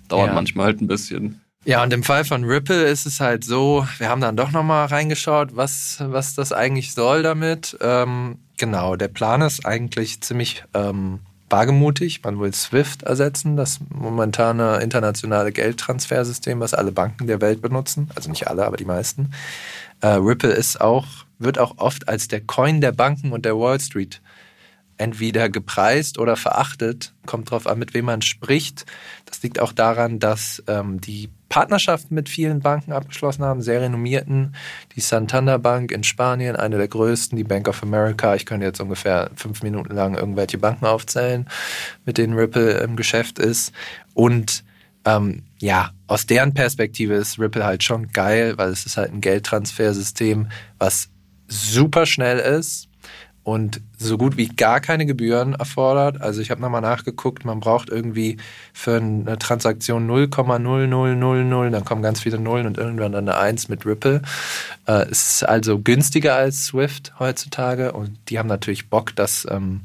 Dauert 0.08 0.30
ja. 0.30 0.34
manchmal 0.34 0.68
halt 0.68 0.82
ein 0.82 0.88
bisschen. 0.88 1.42
Ja, 1.66 1.84
und 1.84 1.92
im 1.94 2.04
Fall 2.04 2.24
von 2.24 2.46
Ripple 2.46 2.86
ist 2.86 3.06
es 3.06 3.20
halt 3.20 3.44
so, 3.44 3.86
wir 3.98 4.10
haben 4.10 4.22
dann 4.22 4.38
doch 4.38 4.52
nochmal 4.52 4.88
reingeschaut, 4.88 5.56
was, 5.56 5.98
was 6.00 6.34
das 6.34 6.54
eigentlich 6.54 6.94
soll 6.94 7.22
damit. 7.22 7.78
Ähm, 7.82 8.40
genau, 8.58 8.96
der 8.96 9.10
Plan 9.10 9.42
ist 9.42 9.66
eigentlich 9.66 10.22
ziemlich 10.22 10.64
ähm, 10.74 11.20
wagemutig. 11.50 12.24
Man 12.24 12.40
will 12.40 12.54
SWIFT 12.54 13.04
ersetzen, 13.04 13.58
das 13.58 13.80
momentane 13.90 14.80
internationale 14.82 15.52
Geldtransfersystem, 15.52 16.60
was 16.60 16.74
alle 16.74 16.92
Banken 16.92 17.28
der 17.28 17.42
Welt 17.42 17.62
benutzen. 17.62 18.10
Also 18.16 18.30
nicht 18.30 18.48
alle, 18.48 18.66
aber 18.66 18.78
die 18.78 18.86
meisten. 18.86 19.32
Äh, 20.02 20.08
Ripple 20.08 20.52
ist 20.52 20.80
auch, 20.80 21.06
wird 21.38 21.60
auch 21.60 21.78
oft 21.78 22.08
als 22.08 22.28
der 22.28 22.42
Coin 22.42 22.82
der 22.82 22.92
Banken 22.92 23.32
und 23.32 23.46
der 23.46 23.58
Wall 23.58 23.80
Street 23.80 24.22
entweder 24.98 25.50
gepreist 25.50 26.20
oder 26.20 26.36
verachtet. 26.36 27.14
Kommt 27.26 27.52
drauf 27.52 27.68
an, 27.68 27.80
mit 27.80 27.94
wem 27.94 28.06
man 28.06 28.22
spricht. 28.22 28.86
Das 29.26 29.42
liegt 29.42 29.60
auch 29.60 29.72
daran, 29.72 30.20
dass 30.20 30.62
ähm, 30.68 31.00
die 31.02 31.30
Partnerschaften 31.50 32.16
mit 32.16 32.30
vielen 32.30 32.60
Banken 32.60 32.92
abgeschlossen 32.92 33.44
haben, 33.44 33.62
sehr 33.62 33.82
renommierten. 33.82 34.56
Die 34.96 35.02
Santander 35.02 35.60
Bank 35.60 35.92
in 35.92 36.04
Spanien, 36.04 36.56
eine 36.56 36.78
der 36.78 36.88
größten, 36.88 37.36
die 37.38 37.44
Bank 37.44 37.68
of 37.68 37.84
America. 37.84 38.36
Ich 38.36 38.46
könnte 38.46 38.66
jetzt 38.66 38.80
ungefähr 38.80 39.32
fünf 39.36 39.64
Minuten 39.64 39.96
lang 39.96 40.16
irgendwelche 40.16 40.58
Banken 40.58 40.86
aufzählen, 40.86 41.48
mit 42.06 42.18
denen 42.18 42.34
Ripple 42.34 42.80
im 42.80 42.96
Geschäft 42.96 43.40
ist. 43.40 43.74
Und 44.14 44.64
ähm, 45.06 45.44
ja, 45.60 45.92
aus 46.08 46.26
deren 46.26 46.54
Perspektive 46.54 47.16
ist 47.16 47.40
Ripple 47.40 47.66
halt 47.66 47.84
schon 47.84 48.10
geil, 48.10 48.58
weil 48.58 48.70
es 48.70 48.86
ist 48.86 48.98
halt 48.98 49.12
ein 49.12 49.22
Geldtransfersystem, 49.22 50.50
was 50.78 51.10
super 51.48 52.06
schnell 52.06 52.38
ist, 52.38 52.89
und 53.50 53.82
so 53.98 54.20
gut 54.20 54.38
wie 54.38 54.48
gar 54.48 54.80
keine 54.80 55.08
Gebühren 55.08 55.56
erfordert. 55.56 56.22
Also 56.22 56.40
ich 56.40 56.52
habe 56.52 56.62
nochmal 56.62 56.82
nachgeguckt, 56.82 57.46
man 57.46 57.60
braucht 57.60 57.90
irgendwie 57.90 58.38
für 58.74 58.98
eine 58.98 59.40
Transaktion 59.40 60.08
0,0000, 60.08 61.70
dann 61.72 61.84
kommen 61.84 62.04
ganz 62.04 62.20
viele 62.20 62.38
Nullen 62.38 62.68
und 62.68 62.78
irgendwann 62.78 63.12
dann 63.12 63.28
eine 63.28 63.40
1 63.40 63.68
mit 63.68 63.88
Ripple. 63.88 64.22
Äh, 64.86 65.08
es 65.10 65.32
ist 65.32 65.44
also 65.50 65.80
günstiger 65.80 66.36
als 66.36 66.68
Swift 66.68 67.14
heutzutage 67.18 67.94
und 67.94 68.16
die 68.30 68.38
haben 68.38 68.48
natürlich 68.48 68.88
Bock, 68.88 69.16
das 69.16 69.48
ähm, 69.50 69.82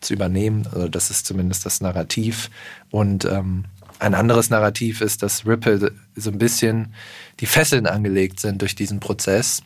zu 0.00 0.14
übernehmen. 0.14 0.66
Also 0.72 0.88
das 0.88 1.10
ist 1.10 1.26
zumindest 1.26 1.66
das 1.66 1.82
Narrativ. 1.82 2.48
Und 2.90 3.26
ähm, 3.26 3.66
ein 3.98 4.14
anderes 4.14 4.48
Narrativ 4.48 5.02
ist, 5.02 5.22
dass 5.22 5.46
Ripple 5.46 5.92
so 6.16 6.30
ein 6.30 6.38
bisschen 6.38 6.94
die 7.40 7.46
Fesseln 7.46 7.86
angelegt 7.86 8.40
sind 8.40 8.62
durch 8.62 8.74
diesen 8.74 9.00
Prozess 9.00 9.62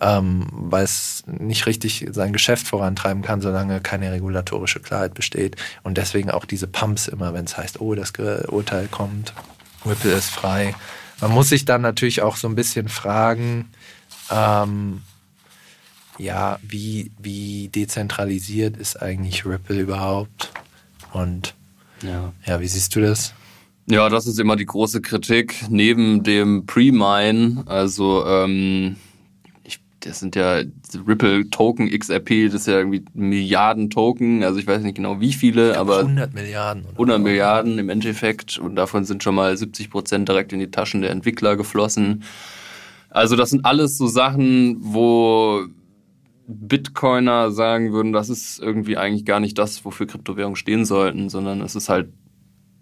ähm, 0.00 0.46
weil 0.50 0.84
es 0.84 1.22
nicht 1.26 1.66
richtig 1.66 2.06
sein 2.10 2.32
Geschäft 2.32 2.66
vorantreiben 2.66 3.22
kann, 3.22 3.40
solange 3.40 3.80
keine 3.80 4.10
regulatorische 4.12 4.80
Klarheit 4.80 5.14
besteht. 5.14 5.56
Und 5.82 5.98
deswegen 5.98 6.30
auch 6.30 6.44
diese 6.44 6.66
Pumps 6.66 7.08
immer, 7.08 7.32
wenn 7.34 7.44
es 7.44 7.56
heißt, 7.56 7.80
oh, 7.80 7.94
das 7.94 8.12
Urteil 8.48 8.88
kommt, 8.88 9.34
Ripple 9.86 10.12
ist 10.12 10.30
frei. 10.30 10.74
Man 11.20 11.32
muss 11.32 11.48
sich 11.48 11.64
dann 11.64 11.82
natürlich 11.82 12.22
auch 12.22 12.36
so 12.36 12.48
ein 12.48 12.54
bisschen 12.54 12.88
fragen, 12.88 13.70
ähm, 14.30 15.02
ja, 16.18 16.58
wie, 16.62 17.10
wie 17.18 17.68
dezentralisiert 17.68 18.76
ist 18.76 19.00
eigentlich 19.00 19.44
Ripple 19.46 19.80
überhaupt? 19.80 20.52
Und 21.12 21.54
ja. 22.02 22.32
ja, 22.44 22.60
wie 22.60 22.68
siehst 22.68 22.94
du 22.96 23.00
das? 23.00 23.34
Ja, 23.86 24.08
das 24.08 24.26
ist 24.26 24.40
immer 24.40 24.56
die 24.56 24.66
große 24.66 25.02
Kritik. 25.02 25.66
Neben 25.68 26.22
dem 26.22 26.66
Pre-Mine, 26.66 27.64
also 27.66 28.26
ähm, 28.26 28.96
das 30.04 30.20
sind 30.20 30.36
ja 30.36 30.60
Ripple 31.06 31.48
Token 31.50 31.88
XRP, 31.88 32.46
das 32.46 32.62
ist 32.62 32.66
ja 32.66 32.78
irgendwie 32.78 33.04
Milliarden 33.14 33.90
Token, 33.90 34.44
also 34.44 34.58
ich 34.58 34.66
weiß 34.66 34.82
nicht 34.82 34.96
genau 34.96 35.20
wie 35.20 35.32
viele, 35.32 35.78
aber 35.78 36.00
100 36.00 36.34
Milliarden. 36.34 36.84
100 36.92 37.20
Milliarden 37.20 37.78
im 37.78 37.88
Endeffekt 37.88 38.58
und 38.58 38.76
davon 38.76 39.04
sind 39.04 39.22
schon 39.22 39.34
mal 39.34 39.56
70 39.56 39.90
Prozent 39.90 40.28
direkt 40.28 40.52
in 40.52 40.58
die 40.58 40.70
Taschen 40.70 41.00
der 41.00 41.10
Entwickler 41.10 41.56
geflossen. 41.56 42.24
Also 43.10 43.36
das 43.36 43.50
sind 43.50 43.64
alles 43.64 43.96
so 43.96 44.06
Sachen, 44.06 44.76
wo 44.80 45.64
Bitcoiner 46.46 47.50
sagen 47.50 47.92
würden, 47.92 48.12
das 48.12 48.28
ist 48.28 48.60
irgendwie 48.60 48.96
eigentlich 48.96 49.24
gar 49.24 49.40
nicht 49.40 49.56
das, 49.56 49.84
wofür 49.84 50.06
Kryptowährungen 50.06 50.56
stehen 50.56 50.84
sollten, 50.84 51.30
sondern 51.30 51.62
es 51.62 51.74
ist 51.74 51.88
halt 51.88 52.12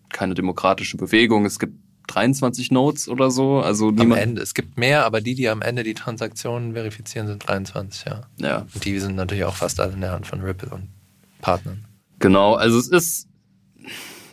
keine 0.08 0.34
demokratische 0.34 0.96
Bewegung. 0.96 1.44
Es 1.44 1.58
gibt 1.58 1.74
23 2.12 2.70
Nodes 2.70 3.08
oder 3.08 3.30
so. 3.30 3.60
Also 3.60 3.88
am 3.88 4.12
Ende. 4.12 4.42
Es 4.42 4.54
gibt 4.54 4.78
mehr, 4.78 5.04
aber 5.04 5.20
die, 5.20 5.34
die 5.34 5.48
am 5.48 5.62
Ende 5.62 5.82
die 5.82 5.94
Transaktionen 5.94 6.74
verifizieren, 6.74 7.26
sind 7.26 7.46
23, 7.46 8.04
ja. 8.06 8.22
Ja. 8.38 8.66
Und 8.74 8.84
die 8.84 8.98
sind 8.98 9.16
natürlich 9.16 9.44
auch 9.44 9.54
fast 9.54 9.80
alle 9.80 9.92
in 9.92 10.00
der 10.00 10.12
Hand 10.12 10.26
von 10.26 10.40
Ripple 10.40 10.70
und 10.70 10.88
Partnern. 11.40 11.84
Genau, 12.18 12.54
also 12.54 12.78
es 12.78 12.88
ist, 12.88 13.28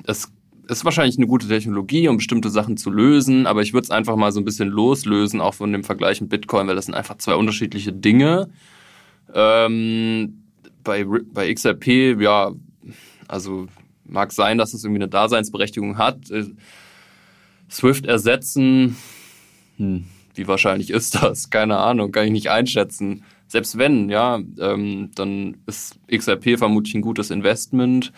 es 0.06 0.30
ist 0.68 0.86
wahrscheinlich 0.86 1.18
eine 1.18 1.28
gute 1.28 1.48
Technologie, 1.48 2.08
um 2.08 2.18
bestimmte 2.18 2.50
Sachen 2.50 2.78
zu 2.78 2.92
lösen, 2.92 3.48
aber 3.48 3.62
ich 3.62 3.74
würde 3.74 3.86
es 3.86 3.92
einfach 3.92 4.16
mal 4.16 4.32
so 4.32 4.40
ein 4.40 4.46
bisschen 4.46 4.70
loslösen, 4.70 5.42
auch 5.42 5.56
von 5.56 5.72
dem 5.72 5.84
Vergleich 5.84 6.22
mit 6.22 6.30
Bitcoin, 6.30 6.68
weil 6.68 6.76
das 6.76 6.86
sind 6.86 6.94
einfach 6.94 7.18
zwei 7.18 7.36
unterschiedliche 7.36 7.92
Dinge. 7.92 8.50
Ähm, 9.34 10.44
bei, 10.84 11.04
bei 11.06 11.54
XRP, 11.54 12.22
ja, 12.22 12.52
also 13.28 13.68
mag 14.06 14.32
sein, 14.32 14.58
dass 14.58 14.74
es 14.74 14.84
irgendwie 14.84 15.02
eine 15.02 15.10
Daseinsberechtigung 15.10 15.98
hat. 15.98 16.30
Swift 17.70 18.06
ersetzen, 18.06 18.96
hm, 19.78 20.06
wie 20.36 20.48
wahrscheinlich 20.48 20.90
ist 20.90 21.16
das? 21.16 21.50
Keine 21.50 21.78
Ahnung, 21.78 22.12
kann 22.12 22.26
ich 22.26 22.32
nicht 22.32 22.50
einschätzen. 22.50 23.24
Selbst 23.48 23.78
wenn, 23.78 24.10
ja, 24.10 24.40
ähm, 24.60 25.10
dann 25.16 25.58
ist 25.66 26.00
XRP 26.08 26.58
vermutlich 26.58 26.94
ein 26.96 27.02
gutes 27.02 27.32
Investment. 27.32 28.12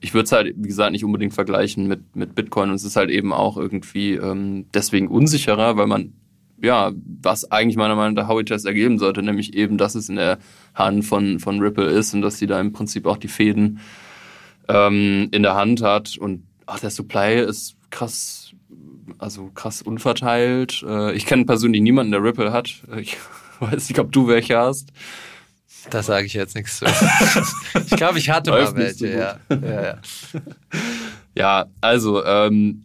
Ich 0.00 0.14
würde 0.14 0.24
es 0.24 0.32
halt, 0.32 0.54
wie 0.56 0.68
gesagt, 0.68 0.92
nicht 0.92 1.04
unbedingt 1.04 1.32
vergleichen 1.32 1.86
mit, 1.86 2.16
mit 2.16 2.34
Bitcoin. 2.34 2.70
Und 2.70 2.74
es 2.74 2.84
ist 2.84 2.96
halt 2.96 3.10
eben 3.10 3.32
auch 3.32 3.56
irgendwie 3.56 4.14
ähm, 4.14 4.66
deswegen 4.74 5.08
unsicherer, 5.08 5.76
weil 5.76 5.86
man, 5.86 6.12
ja, 6.60 6.92
was 7.22 7.50
eigentlich 7.50 7.76
meiner 7.76 7.94
Meinung 7.94 8.14
nach 8.14 8.28
Howey-Test 8.28 8.66
ergeben 8.66 8.98
sollte, 8.98 9.22
nämlich 9.22 9.54
eben, 9.54 9.78
dass 9.78 9.94
es 9.94 10.08
in 10.08 10.16
der 10.16 10.38
Hand 10.74 11.04
von, 11.04 11.38
von 11.38 11.60
Ripple 11.60 11.86
ist 11.86 12.12
und 12.12 12.22
dass 12.22 12.38
sie 12.38 12.46
da 12.46 12.60
im 12.60 12.72
Prinzip 12.72 13.06
auch 13.06 13.16
die 13.16 13.28
Fäden 13.28 13.78
ähm, 14.68 15.28
in 15.30 15.42
der 15.42 15.54
Hand 15.54 15.82
hat. 15.82 16.18
Und 16.18 16.42
ach, 16.66 16.80
der 16.80 16.90
Supply 16.90 17.40
ist 17.40 17.76
krass 17.90 18.43
also 19.18 19.50
krass 19.54 19.82
unverteilt. 19.82 20.84
Äh, 20.86 21.12
ich 21.14 21.26
kenne 21.26 21.44
persönlich 21.44 21.82
niemanden, 21.82 22.12
der 22.12 22.22
Ripple 22.22 22.52
hat. 22.52 22.82
Ich 22.98 23.16
weiß 23.60 23.88
nicht, 23.88 23.98
ob 23.98 24.12
du 24.12 24.28
welche 24.28 24.58
hast. 24.58 24.92
Das 25.90 26.06
sage 26.06 26.26
ich 26.26 26.34
jetzt 26.34 26.54
nichts 26.54 26.78
zu. 26.78 26.86
ich 27.78 27.96
glaube, 27.96 28.18
ich 28.18 28.30
hatte 28.30 28.50
Läuft 28.50 28.74
mal 28.74 28.84
welche, 28.84 28.94
so 28.94 29.06
ja. 29.06 29.38
ja. 29.50 29.82
Ja, 29.82 29.98
ja. 31.34 31.66
also, 31.80 32.24
ähm, 32.24 32.84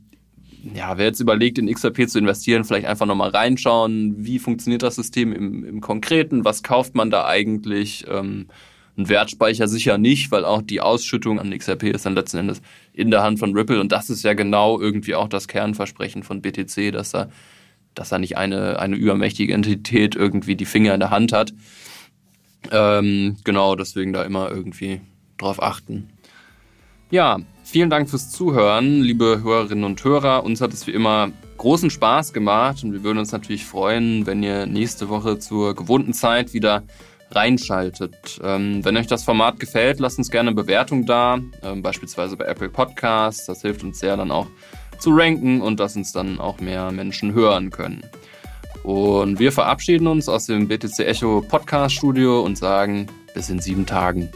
ja, 0.73 0.97
wer 0.97 1.05
jetzt 1.05 1.21
überlegt, 1.21 1.57
in 1.57 1.73
XRP 1.73 2.09
zu 2.09 2.19
investieren, 2.19 2.65
vielleicht 2.65 2.85
einfach 2.85 3.05
nochmal 3.05 3.29
reinschauen, 3.29 4.15
wie 4.17 4.39
funktioniert 4.39 4.83
das 4.83 4.95
System 4.95 5.31
im, 5.31 5.63
im 5.63 5.81
Konkreten, 5.81 6.43
was 6.43 6.63
kauft 6.63 6.95
man 6.95 7.09
da 7.09 7.25
eigentlich, 7.25 8.05
ähm, 8.09 8.47
ein 8.99 9.09
Wertspeicher 9.09 9.67
sicher 9.67 9.97
nicht, 9.97 10.31
weil 10.31 10.45
auch 10.45 10.61
die 10.61 10.81
Ausschüttung 10.81 11.39
an 11.39 11.57
XRP 11.57 11.83
ist 11.83 12.05
dann 12.05 12.15
letzten 12.15 12.37
Endes 12.37 12.61
in 12.93 13.09
der 13.09 13.23
Hand 13.23 13.39
von 13.39 13.55
Ripple 13.55 13.79
und 13.79 13.91
das 13.91 14.09
ist 14.09 14.23
ja 14.23 14.33
genau 14.33 14.79
irgendwie 14.79 15.15
auch 15.15 15.27
das 15.27 15.47
Kernversprechen 15.47 16.23
von 16.23 16.41
BTC, 16.41 16.91
dass 16.91 17.11
da 17.11 17.29
dass 17.95 18.09
da 18.09 18.19
nicht 18.19 18.37
eine, 18.37 18.79
eine 18.79 18.95
übermächtige 18.95 19.53
Entität 19.53 20.15
irgendwie 20.15 20.55
die 20.55 20.65
Finger 20.65 20.93
in 20.93 20.99
der 20.99 21.09
Hand 21.09 21.33
hat. 21.33 21.53
Ähm, 22.71 23.37
genau, 23.43 23.75
deswegen 23.75 24.13
da 24.13 24.23
immer 24.23 24.49
irgendwie 24.49 25.01
drauf 25.37 25.61
achten. 25.61 26.09
Ja, 27.09 27.39
vielen 27.63 27.89
Dank 27.89 28.09
fürs 28.09 28.29
Zuhören, 28.29 29.01
liebe 29.01 29.41
Hörerinnen 29.43 29.83
und 29.83 30.03
Hörer. 30.03 30.43
Uns 30.43 30.61
hat 30.61 30.73
es 30.73 30.85
wie 30.85 30.91
immer 30.91 31.31
großen 31.57 31.89
Spaß 31.89 32.31
gemacht 32.31 32.83
und 32.83 32.93
wir 32.93 33.03
würden 33.03 33.17
uns 33.17 33.31
natürlich 33.31 33.65
freuen, 33.65 34.25
wenn 34.25 34.43
ihr 34.43 34.65
nächste 34.65 35.09
Woche 35.09 35.39
zur 35.39 35.75
gewohnten 35.75 36.13
Zeit 36.13 36.53
wieder 36.53 36.83
reinschaltet. 37.31 38.39
Ähm, 38.43 38.83
wenn 38.83 38.97
euch 38.97 39.07
das 39.07 39.23
Format 39.23 39.59
gefällt, 39.59 39.99
lasst 39.99 40.17
uns 40.17 40.31
gerne 40.31 40.49
eine 40.49 40.55
Bewertung 40.55 41.05
da, 41.05 41.39
ähm, 41.63 41.81
beispielsweise 41.81 42.37
bei 42.37 42.45
Apple 42.45 42.69
Podcasts. 42.69 43.45
Das 43.45 43.61
hilft 43.61 43.83
uns 43.83 43.99
sehr 43.99 44.17
dann 44.17 44.31
auch 44.31 44.47
zu 44.99 45.11
ranken 45.11 45.61
und 45.61 45.79
dass 45.79 45.95
uns 45.95 46.11
dann 46.11 46.39
auch 46.39 46.59
mehr 46.59 46.91
Menschen 46.91 47.33
hören 47.33 47.69
können. 47.69 48.03
Und 48.83 49.39
wir 49.39 49.51
verabschieden 49.51 50.07
uns 50.07 50.29
aus 50.29 50.45
dem 50.45 50.67
BTC 50.67 50.99
Echo 50.99 51.43
Podcast 51.47 51.95
Studio 51.95 52.41
und 52.41 52.57
sagen 52.57 53.07
bis 53.33 53.49
in 53.49 53.59
sieben 53.59 53.85
Tagen. 53.85 54.29